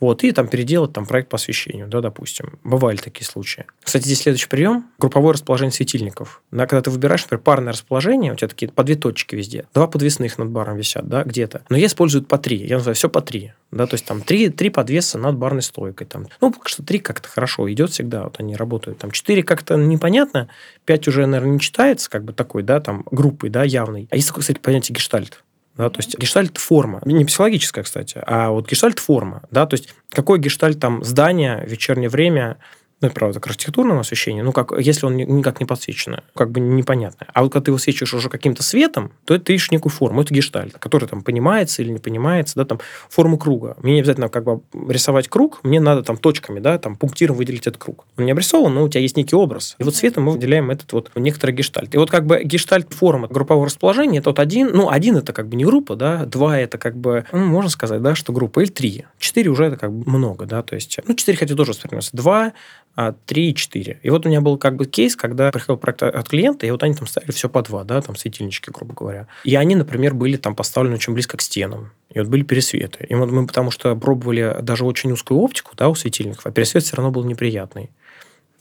Вот, 0.00 0.24
и 0.24 0.32
там 0.32 0.48
переделать 0.48 0.92
там 0.92 1.06
проект 1.06 1.28
по 1.28 1.36
освещению, 1.36 1.88
да, 1.88 2.00
допустим. 2.00 2.58
Бывали 2.64 2.96
такие 2.96 3.26
случаи. 3.26 3.66
Кстати, 3.82 4.04
здесь 4.04 4.22
следующий 4.22 4.48
прием– 4.48 4.86
групповое 4.98 5.34
расположение 5.34 5.72
светильников. 5.72 6.40
Да, 6.50 6.66
когда 6.66 6.82
ты 6.82 6.90
выбираешь, 6.90 7.22
например, 7.22 7.42
парное 7.42 7.72
расположение, 7.72 8.32
у 8.32 8.36
тебя 8.36 8.48
такие 8.48 8.70
по 8.70 8.84
две 8.84 8.94
точки 8.94 9.34
везде. 9.34 9.66
Два 9.74 9.86
подвесных 9.86 10.38
над 10.38 10.50
баром 10.50 10.76
висят, 10.76 11.08
да, 11.08 11.24
где-то. 11.24 11.62
Но 11.68 11.76
я 11.76 11.86
использую 11.86 12.24
по 12.24 12.38
три. 12.38 12.56
Я 12.56 12.76
называю 12.76 12.94
все 12.94 13.08
по 13.08 13.20
три. 13.20 13.52
Да, 13.70 13.86
то 13.86 13.94
есть 13.94 14.06
там 14.06 14.22
три, 14.22 14.48
три 14.48 14.70
подвеса 14.70 15.18
над 15.18 15.36
барной 15.36 15.62
стойкой. 15.62 16.06
Там. 16.06 16.26
Ну, 16.40 16.52
пока 16.52 16.68
что 16.68 16.82
три 16.82 16.98
как-то 16.98 17.28
хорошо 17.28 17.70
идет 17.72 17.90
всегда, 17.90 18.24
вот 18.24 18.36
они 18.38 18.56
работают. 18.56 18.98
Там 18.98 19.10
четыре 19.10 19.42
как-то 19.42 19.76
непонятно, 19.76 20.48
пять 20.84 21.08
уже, 21.08 21.26
наверное, 21.26 21.54
не 21.54 21.60
читается, 21.60 22.08
как 22.08 22.24
бы 22.24 22.32
такой, 22.32 22.62
да, 22.62 22.80
там, 22.80 23.04
группой, 23.10 23.50
да, 23.50 23.64
явной. 23.64 24.08
А 24.10 24.16
есть 24.16 24.28
такое, 24.28 24.42
кстати, 24.42 24.58
понятие 24.58 24.94
гештальт. 24.94 25.42
Да, 25.76 25.90
то 25.90 26.00
есть 26.00 26.18
гештальт 26.18 26.58
форма, 26.58 27.00
не 27.04 27.24
психологическая, 27.24 27.84
кстати, 27.84 28.20
а 28.26 28.50
вот 28.50 28.68
гештальт 28.68 28.98
форма, 28.98 29.44
да, 29.52 29.64
то 29.64 29.74
есть 29.74 29.94
какой 30.10 30.40
гештальт 30.40 30.80
там 30.80 31.04
здание, 31.04 31.64
вечернее 31.64 32.08
время, 32.08 32.58
ну, 33.00 33.10
правда, 33.10 33.38
к 33.38 33.46
архитектурному 33.46 34.00
освещению, 34.00 34.44
ну, 34.44 34.52
как, 34.52 34.72
если 34.78 35.06
он 35.06 35.16
никак 35.16 35.60
не 35.60 35.66
подсвечено, 35.66 36.24
как 36.34 36.50
бы 36.50 36.60
непонятно. 36.60 37.26
А 37.32 37.42
вот 37.42 37.52
когда 37.52 37.66
ты 37.66 37.70
его 37.70 37.78
свечиваешь 37.78 38.14
уже 38.14 38.28
каким-то 38.28 38.62
светом, 38.62 39.12
то 39.24 39.34
это 39.34 39.44
ты 39.46 39.54
ищешь 39.54 39.70
некую 39.70 39.92
форму. 39.92 40.22
Это 40.22 40.34
гештальт, 40.34 40.76
который 40.78 41.08
там 41.08 41.22
понимается 41.22 41.82
или 41.82 41.90
не 41.90 41.98
понимается, 41.98 42.56
да, 42.56 42.64
там, 42.64 42.80
форму 43.08 43.38
круга. 43.38 43.76
Мне 43.82 43.94
не 43.94 44.00
обязательно 44.00 44.28
как 44.28 44.44
бы 44.44 44.62
рисовать 44.88 45.28
круг, 45.28 45.60
мне 45.62 45.80
надо 45.80 46.02
там 46.02 46.16
точками, 46.16 46.58
да, 46.58 46.78
там, 46.78 46.96
пунктиром 46.96 47.36
выделить 47.36 47.66
этот 47.66 47.80
круг. 47.80 48.04
Он 48.16 48.24
не 48.24 48.32
обрисован, 48.32 48.74
но 48.74 48.82
у 48.82 48.88
тебя 48.88 49.00
есть 49.00 49.16
некий 49.16 49.36
образ. 49.36 49.76
И 49.78 49.84
вот 49.84 49.94
светом 49.94 50.24
мы 50.24 50.32
выделяем 50.32 50.70
этот 50.70 50.92
вот 50.92 51.10
некоторый 51.14 51.52
гештальт. 51.52 51.94
И 51.94 51.98
вот 51.98 52.10
как 52.10 52.26
бы 52.26 52.42
гештальт 52.42 52.92
форма 52.92 53.28
группового 53.28 53.66
расположения, 53.66 54.18
это 54.18 54.30
вот 54.30 54.40
один, 54.40 54.70
ну, 54.72 54.90
один 54.90 55.16
это 55.16 55.32
как 55.32 55.48
бы 55.48 55.56
не 55.56 55.64
группа, 55.64 55.94
да, 55.94 56.24
два 56.24 56.58
это 56.58 56.78
как 56.78 56.96
бы, 56.96 57.24
ну, 57.30 57.44
можно 57.46 57.70
сказать, 57.70 58.02
да, 58.02 58.14
что 58.16 58.32
группа, 58.32 58.60
или 58.60 58.70
три. 58.70 59.04
Четыре 59.18 59.50
уже 59.50 59.66
это 59.66 59.76
как 59.76 59.92
бы 59.92 60.10
много, 60.10 60.46
да, 60.46 60.62
то 60.62 60.74
есть, 60.74 60.98
ну, 61.06 61.14
четыре 61.14 61.38
хотя 61.38 61.54
тоже 61.54 61.70
воспринимается. 61.70 62.16
Два, 62.16 62.52
3 62.96 63.50
и 63.50 63.54
4. 63.54 64.00
И 64.02 64.10
вот 64.10 64.26
у 64.26 64.28
меня 64.28 64.40
был 64.40 64.58
как 64.58 64.76
бы 64.76 64.86
кейс, 64.86 65.14
когда 65.14 65.50
приходил 65.52 65.76
проект 65.76 66.02
от 66.02 66.28
клиента, 66.28 66.66
и 66.66 66.70
вот 66.70 66.82
они 66.82 66.94
там 66.94 67.06
ставили 67.06 67.30
все 67.30 67.48
по 67.48 67.62
два, 67.62 67.84
да, 67.84 68.00
там 68.02 68.16
светильнички, 68.16 68.70
грубо 68.70 68.94
говоря. 68.94 69.26
И 69.44 69.54
они, 69.54 69.76
например, 69.76 70.14
были 70.14 70.36
там 70.36 70.56
поставлены 70.56 70.96
очень 70.96 71.12
близко 71.12 71.36
к 71.36 71.42
стенам. 71.42 71.92
И 72.10 72.18
вот 72.18 72.28
были 72.28 72.42
пересветы. 72.42 73.04
И 73.08 73.14
вот 73.14 73.30
мы 73.30 73.46
потому 73.46 73.70
что 73.70 73.94
пробовали 73.94 74.56
даже 74.62 74.84
очень 74.84 75.12
узкую 75.12 75.40
оптику, 75.40 75.72
да, 75.76 75.88
у 75.88 75.94
светильников, 75.94 76.46
а 76.46 76.50
пересвет 76.50 76.82
все 76.82 76.96
равно 76.96 77.10
был 77.10 77.24
неприятный. 77.24 77.90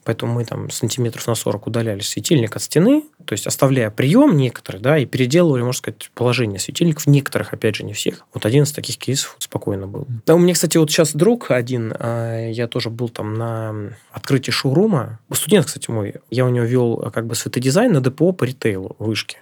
Поэтому 0.07 0.35
мы 0.35 0.45
там 0.45 0.69
сантиметров 0.69 1.27
на 1.27 1.35
40 1.35 1.67
удаляли 1.67 1.99
светильник 1.99 2.55
от 2.55 2.61
стены, 2.61 3.03
то 3.25 3.33
есть 3.33 3.45
оставляя 3.45 3.91
прием 3.91 4.37
некоторые, 4.37 4.81
да, 4.81 4.97
и 4.97 5.05
переделывали, 5.05 5.63
можно 5.63 5.79
сказать, 5.79 6.09
положение 6.13 6.59
светильников, 6.59 7.07
некоторых, 7.07 7.51
опять 7.51 7.75
же, 7.75 7.83
не 7.83 7.91
всех. 7.91 8.25
Вот 8.33 8.45
один 8.45 8.63
из 8.63 8.71
таких 8.71 8.97
кейсов 8.97 9.35
спокойно 9.39 9.85
был. 9.85 10.07
Да, 10.25 10.35
у 10.35 10.39
меня, 10.39 10.53
кстати, 10.53 10.77
вот 10.77 10.89
сейчас 10.89 11.11
друг 11.11 11.51
один, 11.51 11.93
а, 11.99 12.47
я 12.49 12.69
тоже 12.69 12.89
был 12.89 13.09
там 13.09 13.33
на 13.33 13.97
открытии 14.13 14.51
шоурума. 14.51 15.19
Студент, 15.33 15.65
кстати, 15.65 15.91
мой, 15.91 16.15
я 16.29 16.45
у 16.45 16.49
него 16.49 16.63
вел 16.63 17.11
как 17.13 17.27
бы 17.27 17.35
светодизайн 17.35 17.91
на 17.91 17.99
депо 17.99 18.31
по 18.31 18.45
ритейлу 18.45 18.95
вышки. 18.99 19.39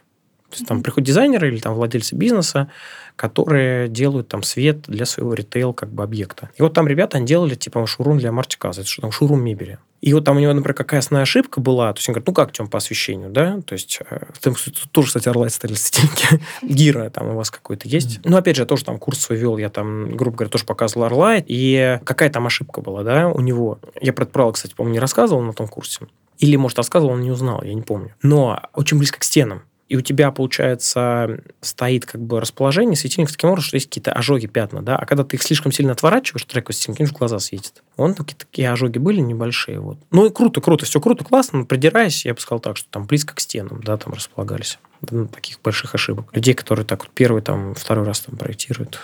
То 0.55 0.59
есть 0.59 0.69
там 0.69 0.83
приходят 0.83 1.05
дизайнеры 1.05 1.49
или 1.49 1.59
там 1.59 1.73
владельцы 1.73 2.15
бизнеса, 2.15 2.69
которые 3.17 3.89
делают 3.89 4.29
там 4.29 4.41
свет 4.41 4.83
для 4.87 5.05
своего 5.05 5.33
ритейл 5.33 5.73
как 5.73 5.89
бы 5.89 6.01
объекта. 6.01 6.49
И 6.55 6.61
вот 6.61 6.73
там 6.73 6.87
ребята, 6.87 7.17
они 7.17 7.27
делали 7.27 7.55
типа 7.55 7.85
шурум 7.85 8.19
для 8.19 8.31
Мартиказа, 8.31 8.81
это 8.81 8.89
что 8.89 9.01
там 9.01 9.11
шурум 9.11 9.43
мебели. 9.43 9.79
И 9.99 10.13
вот 10.13 10.23
там 10.23 10.37
у 10.37 10.39
него, 10.39 10.53
например, 10.53 10.75
какая 10.75 10.99
основная 10.99 11.23
ошибка 11.23 11.59
была, 11.59 11.91
то 11.91 11.97
есть 11.97 12.07
он 12.07 12.13
говорит, 12.13 12.27
ну 12.27 12.33
как 12.33 12.53
тем 12.53 12.67
по 12.67 12.77
освещению, 12.77 13.31
да, 13.31 13.59
то 13.65 13.73
есть 13.73 13.99
э, 14.09 14.19
там 14.39 14.53
тоже, 14.91 15.07
кстати, 15.07 15.27
Орлайт 15.27 15.51
стали 15.51 15.73
светильники, 15.73 16.41
Гира 16.61 17.09
там 17.09 17.29
у 17.29 17.35
вас 17.35 17.51
какой-то 17.51 17.87
есть. 17.87 18.19
Ну, 18.23 18.37
опять 18.37 18.55
же, 18.55 18.61
я 18.61 18.65
тоже 18.65 18.85
там 18.85 18.97
курс 18.97 19.19
свой 19.19 19.37
вел, 19.37 19.57
я 19.57 19.69
там, 19.69 20.15
грубо 20.15 20.37
говоря, 20.37 20.51
тоже 20.51 20.63
показывал 20.63 21.05
Орлайт, 21.05 21.45
и 21.47 21.99
какая 22.05 22.29
там 22.29 22.45
ошибка 22.45 22.81
была, 22.81 23.03
да, 23.03 23.27
у 23.27 23.41
него. 23.41 23.79
Я 23.99 24.13
про 24.13 24.23
это 24.23 24.31
правило, 24.31 24.53
кстати, 24.53 24.73
по-моему, 24.73 24.93
не 24.93 24.99
рассказывал 24.99 25.41
на 25.41 25.53
том 25.53 25.67
курсе. 25.67 26.05
Или, 26.37 26.55
может, 26.55 26.77
рассказывал, 26.77 27.13
он 27.13 27.21
не 27.21 27.31
узнал, 27.31 27.63
я 27.63 27.73
не 27.73 27.81
помню. 27.81 28.13
Но 28.21 28.61
очень 28.73 28.97
близко 28.97 29.19
к 29.19 29.23
стенам 29.23 29.63
и 29.87 29.95
у 29.95 30.01
тебя, 30.01 30.31
получается, 30.31 31.39
стоит 31.61 32.05
как 32.05 32.21
бы 32.21 32.39
расположение 32.39 32.95
светильника 32.95 33.33
таким 33.33 33.49
образом, 33.49 33.67
что 33.67 33.77
есть 33.77 33.87
какие-то 33.87 34.11
ожоги, 34.11 34.47
пятна, 34.47 34.81
да, 34.81 34.95
а 34.95 35.05
когда 35.05 35.23
ты 35.23 35.35
их 35.35 35.43
слишком 35.43 35.71
сильно 35.71 35.91
отворачиваешь, 35.91 36.43
трековый 36.45 36.73
светильник, 36.73 37.11
в 37.11 37.17
глаза 37.17 37.39
светит. 37.39 37.83
Вон 37.95 38.15
такие, 38.15 38.35
такие 38.35 38.71
ожоги 38.71 38.97
были 38.97 39.19
небольшие, 39.19 39.79
вот. 39.79 39.97
Ну 40.11 40.25
и 40.25 40.31
круто, 40.31 40.59
круто, 40.59 40.85
все 40.85 40.99
круто, 40.99 41.23
классно, 41.23 41.59
но 41.59 41.65
придираясь, 41.65 42.25
я 42.25 42.33
бы 42.33 42.39
сказал 42.39 42.59
так, 42.59 42.77
что 42.77 42.89
там 42.89 43.05
близко 43.05 43.35
к 43.35 43.39
стенам, 43.39 43.81
да, 43.83 43.97
там 43.97 44.13
располагались. 44.13 44.79
Ну, 45.11 45.27
таких 45.27 45.61
больших 45.61 45.93
ошибок. 45.93 46.29
Людей, 46.33 46.55
которые 46.55 46.85
так 46.85 47.03
вот 47.03 47.11
первый, 47.13 47.43
там, 47.43 47.75
второй 47.75 48.05
раз 48.05 48.21
там 48.21 48.37
проектируют, 48.37 48.99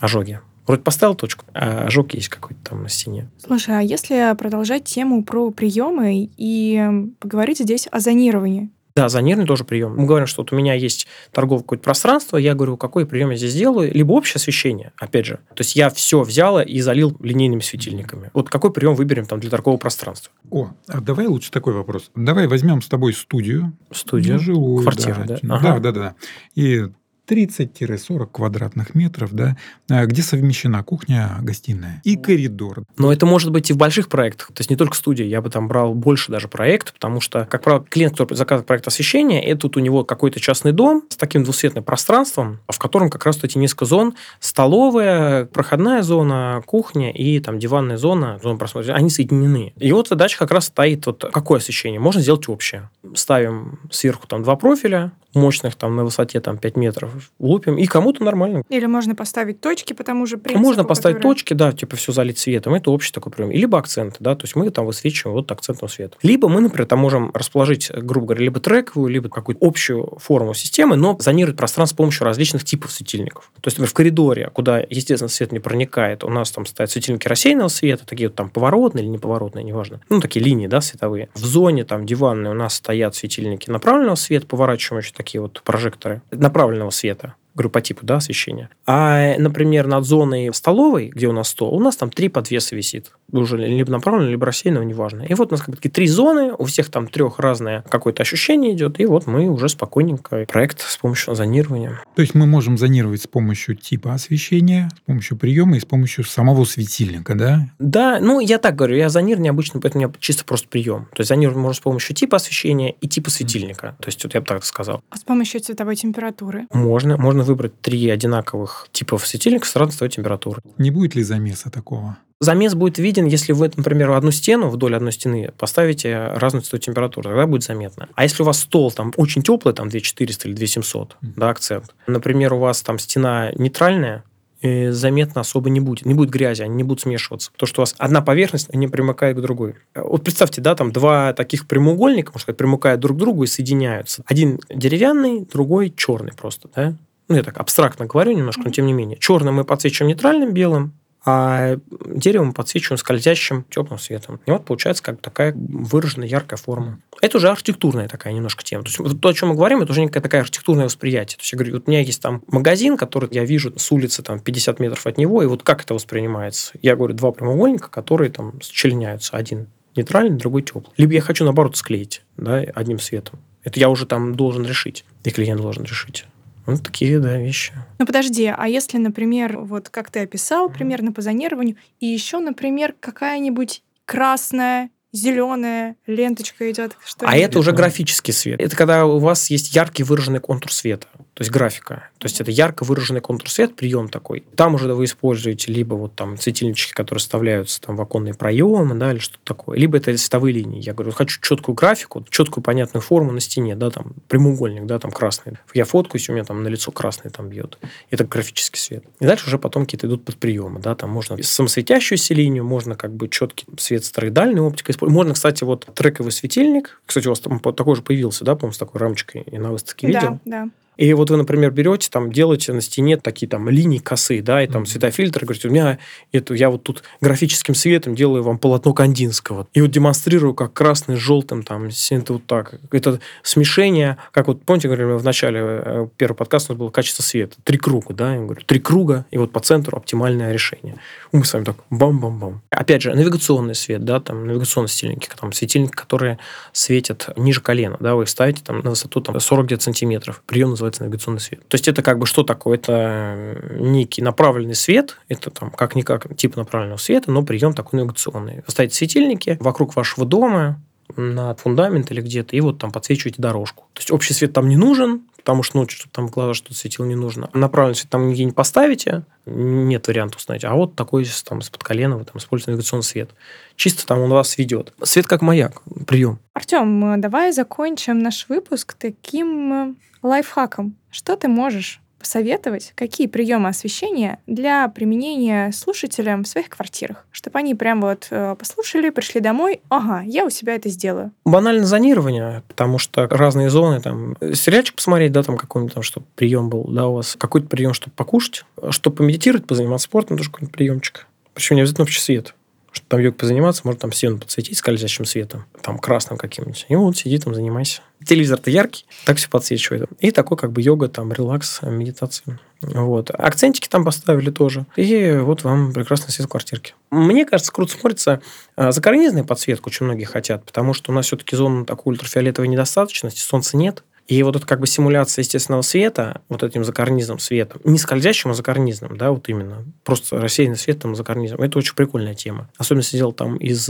ожоги. 0.00 0.40
Вроде 0.66 0.82
поставил 0.82 1.14
точку, 1.14 1.44
а 1.54 1.86
ожог 1.86 2.14
есть 2.14 2.28
какой-то 2.28 2.60
там 2.70 2.82
на 2.82 2.88
стене. 2.88 3.28
Слушай, 3.38 3.78
а 3.78 3.82
если 3.82 4.34
продолжать 4.36 4.84
тему 4.84 5.24
про 5.24 5.50
приемы 5.50 6.30
и 6.36 7.08
поговорить 7.18 7.58
здесь 7.58 7.88
о 7.90 7.98
зонировании? 7.98 8.70
Да, 8.94 9.08
зонированный 9.08 9.46
тоже 9.46 9.64
прием. 9.64 9.96
Мы 9.96 10.06
говорим, 10.06 10.26
что 10.26 10.42
вот 10.42 10.52
у 10.52 10.56
меня 10.56 10.74
есть 10.74 11.06
торговое 11.32 11.62
какое-то 11.62 11.84
пространство, 11.84 12.36
я 12.36 12.54
говорю, 12.54 12.76
какой 12.76 13.06
прием 13.06 13.30
я 13.30 13.36
здесь 13.36 13.54
делаю, 13.54 13.92
либо 13.92 14.12
общее 14.12 14.36
освещение, 14.36 14.92
опять 14.98 15.26
же. 15.26 15.36
То 15.54 15.60
есть 15.60 15.76
я 15.76 15.88
все 15.90 16.22
взял 16.22 16.60
и 16.60 16.80
залил 16.80 17.16
линейными 17.20 17.60
светильниками. 17.60 18.30
Вот 18.34 18.50
какой 18.50 18.72
прием 18.72 18.94
выберем 18.94 19.26
там 19.26 19.40
для 19.40 19.50
торгового 19.50 19.78
пространства? 19.78 20.32
О, 20.50 20.70
а 20.88 21.00
давай 21.00 21.26
лучше 21.26 21.50
такой 21.50 21.72
вопрос. 21.72 22.10
Давай 22.14 22.46
возьмем 22.46 22.82
с 22.82 22.88
тобой 22.88 23.14
студию. 23.14 23.72
Студию? 23.90 24.38
Жилую, 24.38 24.82
Квартиру, 24.82 25.22
да? 25.26 25.38
Да, 25.42 25.54
ага. 25.54 25.78
да, 25.78 25.92
да, 25.92 25.92
да. 25.92 26.14
И 26.54 26.86
30-40 27.28 28.26
квадратных 28.32 28.94
метров, 28.94 29.32
да, 29.32 29.56
а, 29.88 30.06
где 30.06 30.22
совмещена 30.22 30.82
кухня, 30.82 31.38
гостиная 31.40 32.00
и 32.04 32.16
коридор. 32.16 32.82
Но 32.98 33.12
это 33.12 33.26
может 33.26 33.50
быть 33.50 33.70
и 33.70 33.72
в 33.72 33.76
больших 33.76 34.08
проектах, 34.08 34.48
то 34.48 34.60
есть 34.60 34.70
не 34.70 34.76
только 34.76 34.96
студия. 34.96 35.26
Я 35.26 35.40
бы 35.40 35.50
там 35.50 35.68
брал 35.68 35.94
больше 35.94 36.32
даже 36.32 36.48
проект, 36.48 36.92
потому 36.92 37.20
что, 37.20 37.46
как 37.50 37.62
правило, 37.62 37.84
клиент, 37.88 38.12
который 38.14 38.34
заказывает 38.36 38.66
проект 38.66 38.86
освещения, 38.86 39.42
это 39.44 39.62
тут 39.62 39.76
у 39.76 39.80
него 39.80 40.04
какой-то 40.04 40.40
частный 40.40 40.72
дом 40.72 41.04
с 41.08 41.16
таким 41.16 41.44
двусветным 41.44 41.84
пространством, 41.84 42.60
в 42.68 42.78
котором 42.78 43.10
как 43.10 43.24
раз 43.24 43.42
эти 43.42 43.58
несколько 43.58 43.84
зон, 43.84 44.14
столовая, 44.40 45.46
проходная 45.46 46.02
зона, 46.02 46.62
кухня 46.66 47.12
и 47.12 47.38
там 47.40 47.58
диванная 47.58 47.96
зона, 47.96 48.38
зона 48.42 48.58
просмотра, 48.58 48.92
они 48.94 49.10
соединены. 49.10 49.72
И 49.78 49.92
вот 49.92 50.08
задача 50.08 50.38
как 50.38 50.50
раз 50.50 50.66
стоит, 50.66 51.06
вот 51.06 51.24
какое 51.32 51.58
освещение? 51.58 52.00
Можно 52.00 52.20
сделать 52.20 52.48
общее. 52.48 52.90
Ставим 53.14 53.80
сверху 53.90 54.26
там 54.26 54.42
два 54.42 54.56
профиля, 54.56 55.12
мощных 55.34 55.74
там 55.76 55.96
на 55.96 56.04
высоте 56.04 56.40
там 56.40 56.58
5 56.58 56.76
метров 56.76 57.32
лупим, 57.38 57.78
и 57.78 57.86
кому-то 57.86 58.22
нормально. 58.24 58.62
Или 58.68 58.86
можно 58.86 59.14
поставить 59.14 59.60
точки 59.60 59.92
по 59.92 60.04
тому 60.04 60.26
же 60.26 60.38
принципу. 60.38 60.62
Можно 60.62 60.84
поставить 60.84 61.16
который... 61.16 61.34
точки, 61.34 61.54
да, 61.54 61.72
типа 61.72 61.96
все 61.96 62.12
залить 62.12 62.38
светом, 62.38 62.74
это 62.74 62.90
общий 62.90 63.12
такой 63.12 63.32
прием. 63.32 63.50
Либо 63.50 63.78
акценты, 63.78 64.16
да, 64.20 64.34
то 64.34 64.44
есть 64.44 64.56
мы 64.56 64.70
там 64.70 64.86
высвечиваем 64.86 65.36
вот 65.36 65.50
акцентным 65.50 65.88
светом. 65.88 66.18
Либо 66.22 66.48
мы, 66.48 66.60
например, 66.60 66.86
там 66.86 66.98
можем 66.98 67.30
расположить, 67.34 67.90
грубо 67.90 68.28
говоря, 68.28 68.44
либо 68.44 68.60
трековую, 68.60 69.10
либо 69.10 69.28
какую-то 69.28 69.64
общую 69.64 70.18
форму 70.18 70.54
системы, 70.54 70.96
но 70.96 71.16
зонировать 71.18 71.56
пространство 71.56 71.94
с 71.94 71.96
помощью 71.96 72.24
различных 72.24 72.64
типов 72.64 72.92
светильников. 72.92 73.50
То 73.60 73.68
есть, 73.68 73.78
например, 73.78 73.90
в 73.90 73.94
коридоре, 73.94 74.50
куда, 74.52 74.80
естественно, 74.88 75.28
свет 75.28 75.52
не 75.52 75.60
проникает, 75.60 76.24
у 76.24 76.28
нас 76.28 76.50
там 76.50 76.66
стоят 76.66 76.90
светильники 76.90 77.28
рассеянного 77.28 77.68
света, 77.68 78.06
такие 78.06 78.28
вот 78.28 78.36
там 78.36 78.50
поворотные 78.50 79.04
или 79.04 79.10
неповоротные, 79.10 79.64
неважно. 79.64 80.00
Ну, 80.08 80.20
такие 80.20 80.44
линии, 80.44 80.66
да, 80.66 80.80
световые. 80.80 81.28
В 81.34 81.44
зоне 81.44 81.84
там 81.84 82.06
диванной 82.06 82.50
у 82.50 82.54
нас 82.54 82.74
стоят 82.74 83.14
светильники 83.14 83.70
направленного 83.70 84.16
света, 84.16 84.46
поворачивающие 84.46 85.14
такие 85.22 85.40
вот 85.40 85.62
прожекторы 85.64 86.22
направленного 86.30 86.90
света 86.90 87.34
говорю, 87.54 87.70
по 87.70 87.80
да, 88.02 88.16
освещения. 88.16 88.70
А, 88.86 89.36
например, 89.38 89.86
над 89.86 90.04
зоной 90.04 90.52
столовой, 90.54 91.08
где 91.08 91.26
у 91.26 91.32
нас 91.32 91.48
стол, 91.48 91.74
у 91.74 91.80
нас 91.80 91.96
там 91.96 92.10
три 92.10 92.28
подвеса 92.28 92.74
висит. 92.74 93.12
Уже 93.32 93.56
либо 93.56 93.90
направленно, 93.90 94.28
либо 94.28 94.46
рассеянного, 94.46 94.84
неважно. 94.84 95.22
И 95.22 95.34
вот 95.34 95.48
у 95.48 95.54
нас 95.54 95.62
как 95.62 95.76
такие 95.76 95.90
три 95.90 96.06
зоны, 96.06 96.52
у 96.56 96.64
всех 96.64 96.90
там 96.90 97.08
трех 97.08 97.38
разное 97.38 97.82
какое-то 97.88 98.22
ощущение 98.22 98.72
идет, 98.72 99.00
и 99.00 99.06
вот 99.06 99.26
мы 99.26 99.48
уже 99.48 99.68
спокойненько 99.68 100.46
проект 100.48 100.80
с 100.80 100.96
помощью 100.98 101.34
зонирования. 101.34 102.00
То 102.14 102.22
есть 102.22 102.34
мы 102.34 102.46
можем 102.46 102.76
зонировать 102.76 103.22
с 103.22 103.26
помощью 103.26 103.74
типа 103.74 104.12
освещения, 104.12 104.90
с 104.94 105.00
помощью 105.06 105.38
приема 105.38 105.76
и 105.76 105.80
с 105.80 105.84
помощью 105.84 106.24
самого 106.24 106.64
светильника, 106.64 107.34
да? 107.34 107.68
Да, 107.78 108.18
ну 108.20 108.40
я 108.40 108.58
так 108.58 108.76
говорю, 108.76 108.96
я 108.96 109.08
зонирование 109.08 109.50
обычно, 109.50 109.80
поэтому 109.80 110.04
у 110.04 110.08
меня 110.08 110.14
чисто 110.20 110.44
просто 110.44 110.68
прием. 110.68 111.06
То 111.14 111.20
есть 111.20 111.28
зонировать 111.28 111.58
можно 111.58 111.74
с 111.74 111.80
помощью 111.80 112.14
типа 112.14 112.36
освещения 112.36 112.92
и 113.00 113.08
типа 113.08 113.30
светильника. 113.30 113.96
То 114.00 114.08
есть 114.08 114.22
вот 114.24 114.34
я 114.34 114.40
бы 114.40 114.46
так 114.46 114.64
сказал. 114.64 115.02
А 115.10 115.16
с 115.16 115.22
помощью 115.22 115.60
цветовой 115.60 115.96
температуры? 115.96 116.66
Можно. 116.72 117.16
Можно 117.16 117.42
выбрать 117.44 117.80
три 117.80 118.08
одинаковых 118.10 118.88
типов 118.92 119.26
светильника 119.26 119.66
с 119.66 119.76
разной 119.76 120.08
температуры. 120.10 120.62
Не 120.78 120.90
будет 120.90 121.14
ли 121.14 121.22
замеса 121.22 121.70
такого? 121.70 122.18
Замес 122.42 122.74
будет 122.74 122.98
виден, 122.98 123.26
если 123.26 123.52
вы, 123.52 123.70
например, 123.76 124.10
одну 124.10 124.32
стену, 124.32 124.68
вдоль 124.68 124.96
одной 124.96 125.12
стены 125.12 125.52
поставите 125.58 126.26
разную 126.34 126.62
цветовую 126.62 126.80
температуру, 126.80 127.28
тогда 127.28 127.46
будет 127.46 127.62
заметно. 127.62 128.08
А 128.16 128.24
если 128.24 128.42
у 128.42 128.46
вас 128.46 128.58
стол 128.58 128.90
там 128.90 129.12
очень 129.16 129.42
теплый, 129.42 129.72
там 129.72 129.88
2400 129.88 130.48
или 130.48 130.56
2700, 130.56 131.12
mm. 131.22 131.32
да, 131.36 131.50
акцент, 131.50 131.94
например, 132.08 132.54
у 132.54 132.58
вас 132.58 132.82
там 132.82 132.98
стена 132.98 133.52
нейтральная, 133.54 134.24
э, 134.60 134.90
заметно 134.90 135.42
особо 135.42 135.70
не 135.70 135.78
будет. 135.78 136.04
Не 136.04 136.14
будет 136.14 136.30
грязи, 136.30 136.62
они 136.62 136.74
не 136.74 136.82
будут 136.82 137.02
смешиваться. 137.02 137.52
То, 137.56 137.64
что 137.64 137.80
у 137.80 137.82
вас 137.82 137.94
одна 137.98 138.22
поверхность 138.22 138.74
не 138.74 138.88
примыкает 138.88 139.36
к 139.36 139.40
другой. 139.40 139.76
Вот 139.94 140.24
представьте, 140.24 140.60
да, 140.60 140.74
там 140.74 140.90
два 140.90 141.34
таких 141.34 141.68
прямоугольника, 141.68 142.30
можно 142.30 142.40
сказать, 142.40 142.58
примыкают 142.58 143.00
друг 143.00 143.18
к 143.18 143.20
другу 143.20 143.44
и 143.44 143.46
соединяются. 143.46 144.24
Один 144.26 144.58
деревянный, 144.68 145.46
другой 145.46 145.94
черный 145.96 146.32
просто, 146.32 146.68
да? 146.74 146.96
Ну, 147.28 147.36
я 147.36 147.44
так 147.44 147.58
абстрактно 147.58 148.06
говорю 148.06 148.32
немножко, 148.32 148.62
но 148.64 148.70
тем 148.70 148.86
не 148.86 148.92
менее. 148.92 149.16
Черный 149.16 149.52
мы 149.52 149.62
подсвечиваем 149.62 150.08
нейтральным 150.08 150.52
белым, 150.52 150.92
а 151.24 151.76
дерево 152.06 152.44
мы 152.44 152.52
подсвечиваем 152.52 152.98
скользящим 152.98 153.64
теплым 153.70 153.98
светом. 153.98 154.40
И 154.46 154.50
вот 154.50 154.64
получается 154.64 155.02
как 155.02 155.20
такая 155.20 155.54
выраженная 155.54 156.26
яркая 156.26 156.58
форма. 156.58 157.00
Это 157.20 157.38
уже 157.38 157.48
архитектурная 157.48 158.08
такая 158.08 158.32
немножко 158.32 158.64
тема. 158.64 158.84
То 158.84 158.90
есть 158.90 159.20
то, 159.20 159.28
о 159.28 159.34
чем 159.34 159.50
мы 159.50 159.54
говорим, 159.54 159.82
это 159.82 159.92
уже 159.92 160.00
некая 160.00 160.20
такая 160.20 160.40
архитектурное 160.40 160.86
восприятие. 160.86 161.36
То 161.36 161.42
есть 161.42 161.52
я 161.52 161.56
говорю, 161.56 161.74
вот 161.74 161.84
у 161.86 161.90
меня 161.90 162.00
есть 162.00 162.20
там 162.20 162.42
магазин, 162.48 162.96
который 162.96 163.28
я 163.32 163.44
вижу 163.44 163.72
с 163.76 163.92
улицы 163.92 164.22
там 164.22 164.40
50 164.40 164.80
метров 164.80 165.06
от 165.06 165.18
него, 165.18 165.42
и 165.42 165.46
вот 165.46 165.62
как 165.62 165.82
это 165.82 165.94
воспринимается? 165.94 166.72
Я 166.82 166.96
говорю, 166.96 167.14
два 167.14 167.30
прямоугольника, 167.30 167.88
которые 167.88 168.30
там 168.30 168.60
сочленяются. 168.60 169.36
Один 169.36 169.68
нейтральный, 169.94 170.36
другой 170.36 170.62
теплый. 170.62 170.92
Либо 170.96 171.12
я 171.12 171.20
хочу, 171.20 171.44
наоборот, 171.44 171.76
склеить 171.76 172.22
да, 172.36 172.58
одним 172.74 172.98
светом. 172.98 173.38
Это 173.62 173.78
я 173.78 173.88
уже 173.88 174.06
там 174.06 174.34
должен 174.34 174.64
решить, 174.64 175.04
и 175.24 175.30
клиент 175.30 175.60
должен 175.60 175.84
решить. 175.84 176.26
Ну, 176.66 176.76
такие, 176.76 177.18
да, 177.18 177.36
вещи. 177.36 177.72
Ну, 177.98 178.06
подожди, 178.06 178.52
а 178.56 178.68
если, 178.68 178.98
например, 178.98 179.58
вот 179.58 179.88
как 179.88 180.10
ты 180.10 180.20
описал, 180.20 180.68
примерно 180.68 181.12
по 181.12 181.20
зонированию, 181.20 181.76
и 182.00 182.06
еще, 182.06 182.38
например, 182.38 182.94
какая-нибудь 182.98 183.82
красная 184.04 184.90
зеленая 185.12 185.96
ленточка 186.06 186.70
идет. 186.70 186.96
Что 187.04 187.26
а 187.28 187.36
это 187.36 187.58
уже 187.58 187.72
графический 187.72 188.32
свет. 188.32 188.60
Это 188.60 188.74
когда 188.74 189.04
у 189.04 189.18
вас 189.18 189.50
есть 189.50 189.74
яркий 189.74 190.02
выраженный 190.02 190.40
контур 190.40 190.72
света, 190.72 191.06
то 191.34 191.42
есть 191.42 191.50
графика. 191.50 192.10
То 192.18 192.26
есть 192.26 192.40
это 192.40 192.50
ярко 192.50 192.84
выраженный 192.84 193.22
контур 193.22 193.48
света, 193.50 193.74
прием 193.74 194.08
такой. 194.08 194.44
Там 194.54 194.74
уже 194.74 194.92
вы 194.92 195.04
используете 195.04 195.72
либо 195.72 195.94
вот 195.94 196.14
там 196.14 196.36
светильнички, 196.36 196.92
которые 196.92 197.20
вставляются 197.20 197.80
там 197.80 197.96
в 197.96 198.00
оконные 198.02 198.34
проемы, 198.34 198.94
да, 198.96 199.12
или 199.12 199.18
что-то 199.18 199.40
такое, 199.44 199.78
либо 199.78 199.96
это 199.96 200.16
световые 200.16 200.52
линии. 200.52 200.82
Я 200.82 200.92
говорю, 200.92 201.12
хочу 201.12 201.40
четкую 201.40 201.74
графику, 201.74 202.24
четкую 202.28 202.62
понятную 202.62 203.02
форму 203.02 203.32
на 203.32 203.40
стене, 203.40 203.74
да, 203.76 203.90
там 203.90 204.12
прямоугольник, 204.28 204.84
да, 204.84 204.98
там 204.98 205.10
красный. 205.10 205.54
Я 205.72 205.86
фоткаюсь, 205.86 206.28
у 206.28 206.32
меня 206.34 206.44
там 206.44 206.62
на 206.62 206.68
лицо 206.68 206.92
красный 206.92 207.30
там 207.30 207.48
бьет. 207.48 207.78
Это 208.10 208.24
графический 208.24 208.78
свет. 208.78 209.04
И 209.18 209.24
дальше 209.24 209.46
уже 209.46 209.58
потом 209.58 209.84
какие-то 209.84 210.06
идут 210.06 210.24
под 210.24 210.36
приемы, 210.36 210.80
да, 210.80 210.94
там 210.94 211.08
можно 211.10 211.42
самосветящуюся 211.42 212.34
линию, 212.34 212.64
можно 212.64 212.94
как 212.94 213.14
бы 213.14 213.28
четкий 213.28 213.66
свет 213.78 214.04
стероидальной 214.04 214.60
оптикой 214.60 214.94
можно, 215.00 215.34
кстати, 215.34 215.64
вот 215.64 215.88
трековый 215.94 216.32
светильник. 216.32 217.00
Кстати, 217.06 217.26
у 217.26 217.30
вас 217.30 217.40
там 217.40 217.58
такой 217.60 217.96
же 217.96 218.02
появился, 218.02 218.44
да, 218.44 218.54
по-моему, 218.54 218.74
с 218.74 218.78
такой 218.78 219.00
рамочкой 219.00 219.42
и 219.42 219.58
на 219.58 219.72
выставке 219.72 220.06
видел? 220.06 220.40
Да, 220.44 220.64
да. 220.64 220.68
И 220.96 221.12
вот 221.14 221.30
вы, 221.30 221.36
например, 221.36 221.70
берете, 221.70 222.08
там, 222.10 222.32
делаете 222.32 222.72
на 222.72 222.80
стене 222.80 223.16
такие 223.16 223.48
там 223.48 223.68
линии 223.68 223.98
косые, 223.98 224.42
да, 224.42 224.62
и 224.62 224.66
там 224.66 224.82
mm-hmm. 224.82 224.86
светофильтр, 224.86 225.44
говорите, 225.44 225.68
у 225.68 225.70
меня 225.70 225.98
это, 226.32 226.54
я 226.54 226.70
вот 226.70 226.82
тут 226.82 227.02
графическим 227.20 227.74
светом 227.74 228.14
делаю 228.14 228.42
вам 228.42 228.58
полотно 228.58 228.92
Кандинского. 228.92 229.66
И 229.72 229.80
вот 229.80 229.90
демонстрирую, 229.90 230.54
как 230.54 230.72
красный 230.72 231.16
с 231.16 231.18
желтым, 231.18 231.62
там, 231.62 231.88
это 232.10 232.32
вот 232.34 232.46
так. 232.46 232.74
Это 232.90 233.20
смешение, 233.42 234.18
как 234.32 234.48
вот, 234.48 234.62
помните, 234.64 234.88
говорили, 234.88 235.06
в 235.12 235.24
начале 235.24 235.60
э, 235.60 236.08
первого 236.16 236.36
подкаста 236.36 236.72
у 236.72 236.74
нас 236.74 236.78
было 236.78 236.90
качество 236.90 237.22
света. 237.22 237.56
Три 237.64 237.78
круга, 237.78 238.12
да, 238.14 238.34
я 238.34 238.40
говорю, 238.40 238.60
три 238.62 238.78
круга, 238.78 239.24
и 239.30 239.38
вот 239.38 239.52
по 239.52 239.60
центру 239.60 239.96
оптимальное 239.96 240.52
решение. 240.52 240.96
Мы 241.32 241.44
с 241.44 241.52
вами 241.52 241.64
так 241.64 241.76
бам-бам-бам. 241.90 242.60
Опять 242.70 243.02
же, 243.02 243.14
навигационный 243.14 243.74
свет, 243.74 244.04
да, 244.04 244.20
там, 244.20 244.46
навигационные 244.46 244.88
светильники, 244.88 245.28
там, 245.40 245.52
светильники, 245.52 245.92
которые 245.92 246.38
светят 246.72 247.30
ниже 247.36 247.60
колена, 247.60 247.96
да, 248.00 248.14
вы 248.14 248.26
ставите 248.26 248.62
там 248.62 248.80
на 248.80 248.90
высоту 248.90 249.20
там 249.20 249.38
40 249.38 249.66
где-то 249.66 249.82
сантиметров. 249.82 250.42
Прием 250.46 250.70
называется 250.82 251.04
навигационный 251.04 251.40
свет. 251.40 251.66
То 251.68 251.74
есть 251.74 251.88
это 251.88 252.02
как 252.02 252.18
бы 252.18 252.26
что 252.26 252.42
такое? 252.42 252.76
Это 252.76 253.58
некий 253.78 254.22
направленный 254.22 254.74
свет, 254.74 255.18
это 255.28 255.50
там 255.50 255.70
как-никак 255.70 256.34
тип 256.36 256.56
направленного 256.56 256.98
света, 256.98 257.30
но 257.30 257.42
прием 257.42 257.74
такой 257.74 257.98
навигационный. 257.98 258.56
Вы 258.56 258.70
ставите 258.72 258.94
светильники 258.94 259.56
вокруг 259.60 259.96
вашего 259.96 260.26
дома, 260.26 260.80
на 261.16 261.54
фундамент 261.54 262.10
или 262.10 262.20
где-то, 262.20 262.56
и 262.56 262.60
вот 262.60 262.78
там 262.78 262.90
подсвечиваете 262.90 263.40
дорожку. 263.40 263.84
То 263.92 264.00
есть 264.00 264.10
общий 264.10 264.34
свет 264.34 264.52
там 264.52 264.68
не 264.68 264.76
нужен, 264.76 265.22
потому 265.36 265.62
что, 265.62 265.78
ну, 265.78 265.88
чтобы 265.88 266.12
там 266.12 266.28
в 266.28 266.30
глаза 266.30 266.54
что-то 266.54 266.74
светило 266.74 267.04
не 267.04 267.14
нужно. 267.14 267.50
Направленный 267.52 267.96
свет 267.96 268.10
там 268.10 268.28
нигде 268.28 268.44
не 268.44 268.52
поставите, 268.52 269.24
нет 269.46 270.06
варианта 270.06 270.36
установить. 270.36 270.64
А 270.64 270.74
вот 270.74 270.94
такой 270.94 271.26
там 271.44 271.58
из-под 271.58 271.82
колена 271.82 272.16
вы 272.16 272.24
там 272.24 272.36
используете 272.36 272.72
навигационный 272.72 273.04
свет. 273.04 273.30
Чисто 273.76 274.06
там 274.06 274.20
он 274.20 274.30
вас 274.30 274.56
ведет. 274.58 274.92
Свет 275.02 275.26
как 275.26 275.42
маяк, 275.42 275.82
прием. 276.06 276.38
Артем, 276.54 277.20
давай 277.20 277.52
закончим 277.52 278.20
наш 278.20 278.48
выпуск 278.48 278.94
таким 278.94 279.96
лайфхаком. 280.22 280.96
Что 281.10 281.36
ты 281.36 281.48
можешь 281.48 282.02
посоветовать, 282.22 282.92
какие 282.94 283.26
приемы 283.26 283.68
освещения 283.68 284.38
для 284.46 284.88
применения 284.88 285.72
слушателям 285.72 286.44
в 286.44 286.48
своих 286.48 286.68
квартирах, 286.68 287.26
чтобы 287.32 287.58
они 287.58 287.74
прям 287.74 288.00
вот 288.00 288.28
э, 288.30 288.54
послушали, 288.56 289.10
пришли 289.10 289.40
домой, 289.40 289.80
ага, 289.88 290.22
я 290.24 290.44
у 290.44 290.50
себя 290.50 290.76
это 290.76 290.88
сделаю. 290.88 291.32
Банально 291.44 291.84
зонирование, 291.84 292.62
потому 292.68 292.98
что 292.98 293.26
разные 293.26 293.70
зоны, 293.70 294.00
там, 294.00 294.36
сериальчик 294.54 294.94
посмотреть, 294.94 295.32
да, 295.32 295.42
там 295.42 295.58
какой-нибудь, 295.58 295.94
там, 295.94 296.04
чтобы 296.04 296.26
прием 296.36 296.70
был, 296.70 296.84
да, 296.84 297.08
у 297.08 297.14
вас, 297.14 297.34
какой-то 297.36 297.66
прием, 297.66 297.92
чтобы 297.92 298.14
покушать, 298.14 298.64
чтобы 298.90 299.16
помедитировать, 299.16 299.66
позаниматься 299.66 300.04
спортом, 300.04 300.36
тоже 300.36 300.50
какой-нибудь 300.50 300.74
приемчик. 300.74 301.26
Причем 301.54 301.74
не 301.74 301.82
обязательно 301.82 302.04
общий 302.04 302.20
свет 302.20 302.54
что 302.92 303.06
там 303.08 303.20
йогой 303.20 303.38
позаниматься, 303.38 303.82
можно 303.84 304.00
там 304.00 304.12
стену 304.12 304.38
подсветить 304.38 304.78
скользящим 304.78 305.24
светом, 305.24 305.64
там 305.82 305.98
красным 305.98 306.38
каким-нибудь. 306.38 306.86
И 306.88 306.94
вот 306.94 307.16
сиди 307.16 307.38
там, 307.38 307.54
занимайся. 307.54 308.02
Телевизор-то 308.24 308.70
яркий, 308.70 309.06
так 309.24 309.38
все 309.38 309.48
подсвечивает. 309.48 310.08
И 310.20 310.30
такой 310.30 310.56
как 310.56 310.72
бы 310.72 310.80
йога, 310.80 311.08
там, 311.08 311.32
релакс, 311.32 311.80
медитация. 311.82 312.60
Вот. 312.82 313.30
Акцентики 313.30 313.88
там 313.88 314.04
поставили 314.04 314.50
тоже. 314.50 314.86
И 314.96 315.38
вот 315.40 315.64
вам 315.64 315.92
прекрасный 315.92 316.30
свет 316.30 316.46
в 316.46 316.50
квартирке. 316.50 316.94
Мне 317.10 317.46
кажется, 317.46 317.72
круто 317.72 317.92
смотрится 317.92 318.42
а, 318.76 318.92
за 318.92 319.00
карнизной 319.00 319.44
подсветку 319.44 319.88
очень 319.88 320.04
многие 320.06 320.24
хотят, 320.24 320.64
потому 320.64 320.94
что 320.94 321.12
у 321.12 321.14
нас 321.14 321.26
все-таки 321.26 321.56
зона 321.56 321.84
такой 321.84 322.12
ультрафиолетовой 322.12 322.68
недостаточности, 322.68 323.40
солнца 323.40 323.76
нет. 323.76 324.04
И 324.28 324.42
вот 324.42 324.56
это 324.56 324.66
как 324.66 324.80
бы 324.80 324.86
симуляция 324.86 325.42
естественного 325.42 325.82
света, 325.82 326.42
вот 326.48 326.62
этим 326.62 326.84
закарнизным 326.84 327.38
светом, 327.38 327.80
не 327.84 327.98
скользящим, 327.98 328.50
а 328.50 328.54
закарнизным, 328.54 329.16
да, 329.16 329.30
вот 329.30 329.48
именно, 329.48 329.84
просто 330.04 330.40
рассеянный 330.40 330.76
свет 330.76 331.00
там 331.00 331.14
закарнизм, 331.14 331.56
это 331.56 331.78
очень 331.78 331.94
прикольная 331.94 332.34
тема. 332.34 332.68
Особенно 332.78 333.02
если 333.02 333.16
делать 333.16 333.36
там 333.36 333.56
из 333.56 333.86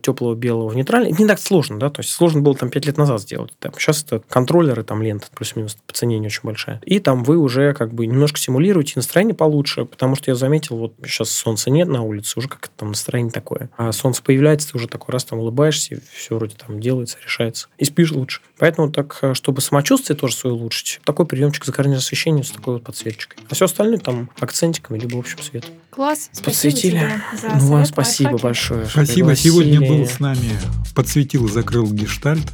теплого 0.00 0.34
белого 0.34 0.70
в 0.70 0.76
нейтральный, 0.76 1.10
это 1.10 1.22
не 1.22 1.28
так 1.28 1.38
сложно, 1.38 1.78
да, 1.78 1.90
то 1.90 2.00
есть 2.00 2.10
сложно 2.10 2.40
было 2.40 2.54
там 2.54 2.70
5 2.70 2.86
лет 2.86 2.96
назад 2.96 3.20
сделать. 3.20 3.52
Там, 3.58 3.72
сейчас 3.78 4.02
это 4.02 4.22
контроллеры, 4.28 4.84
там 4.84 5.02
лента 5.02 5.26
плюс-минус 5.34 5.76
по 5.86 5.92
цене 5.92 6.18
не 6.18 6.26
очень 6.26 6.40
большая. 6.42 6.80
И 6.84 6.98
там 6.98 7.22
вы 7.22 7.36
уже 7.36 7.74
как 7.74 7.92
бы 7.92 8.06
немножко 8.06 8.38
симулируете, 8.38 8.94
настроение 8.96 9.34
получше, 9.34 9.84
потому 9.84 10.16
что 10.16 10.30
я 10.30 10.34
заметил, 10.34 10.76
вот 10.76 10.94
сейчас 11.04 11.30
солнца 11.30 11.70
нет 11.70 11.88
на 11.88 12.02
улице, 12.02 12.38
уже 12.38 12.48
как-то 12.48 12.70
там 12.76 12.88
настроение 12.88 13.32
такое. 13.32 13.70
А 13.76 13.92
солнце 13.92 14.22
появляется, 14.22 14.72
ты 14.72 14.78
уже 14.78 14.88
такой 14.88 15.12
раз 15.12 15.24
там 15.24 15.38
улыбаешься, 15.38 16.00
все 16.12 16.34
вроде 16.36 16.56
там 16.56 16.80
делается, 16.80 17.18
решается. 17.24 17.68
И 17.78 17.84
спишь 17.84 18.12
лучше. 18.12 18.40
Поэтому 18.58 18.90
так, 18.90 19.22
чтобы 19.32 19.60
самочувствие 19.74 20.16
тоже 20.16 20.36
свое 20.36 20.54
улучшить, 20.54 21.00
такой 21.04 21.26
приемчик 21.26 21.64
закорнения 21.64 21.98
освещения 21.98 22.44
с 22.44 22.50
такой 22.50 22.74
вот 22.74 22.84
подсветочкой. 22.84 23.42
А 23.50 23.56
все 23.56 23.64
остальное 23.64 23.98
там 23.98 24.30
акцентиками, 24.38 25.00
либо 25.00 25.18
общим 25.18 25.42
светом. 25.42 25.70
Класс. 25.90 26.30
Подсветили. 26.44 27.20
Спасибо 27.36 27.56
ну, 27.60 27.68
вам 27.70 27.84
спасибо 27.84 28.28
лайфхаки. 28.28 28.42
большое. 28.44 28.86
Спасибо. 28.86 29.14
Пригласили. 29.14 29.50
Сегодня 29.50 29.80
был 29.80 30.06
с 30.06 30.20
нами, 30.20 30.60
подсветил 30.94 31.46
и 31.46 31.50
закрыл 31.50 31.90
гештальт 31.90 32.44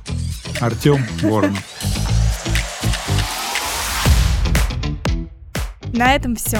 Артем 0.60 1.04
Воронов. 1.20 1.62
На 5.92 6.14
этом 6.14 6.36
все. 6.36 6.58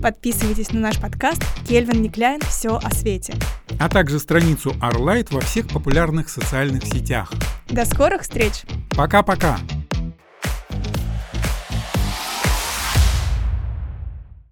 Подписывайтесь 0.00 0.70
на 0.70 0.78
наш 0.78 1.00
подкаст 1.00 1.42
«Кельвин 1.68 2.00
Никляйн. 2.00 2.40
Все 2.42 2.78
о 2.80 2.94
свете». 2.94 3.34
А 3.80 3.88
также 3.88 4.20
страницу 4.20 4.70
Arlight 4.80 5.34
во 5.34 5.40
всех 5.40 5.66
популярных 5.66 6.28
социальных 6.28 6.84
сетях. 6.84 7.32
До 7.68 7.84
скорых 7.84 8.22
встреч! 8.22 8.62
Пока-пока! 8.90 9.58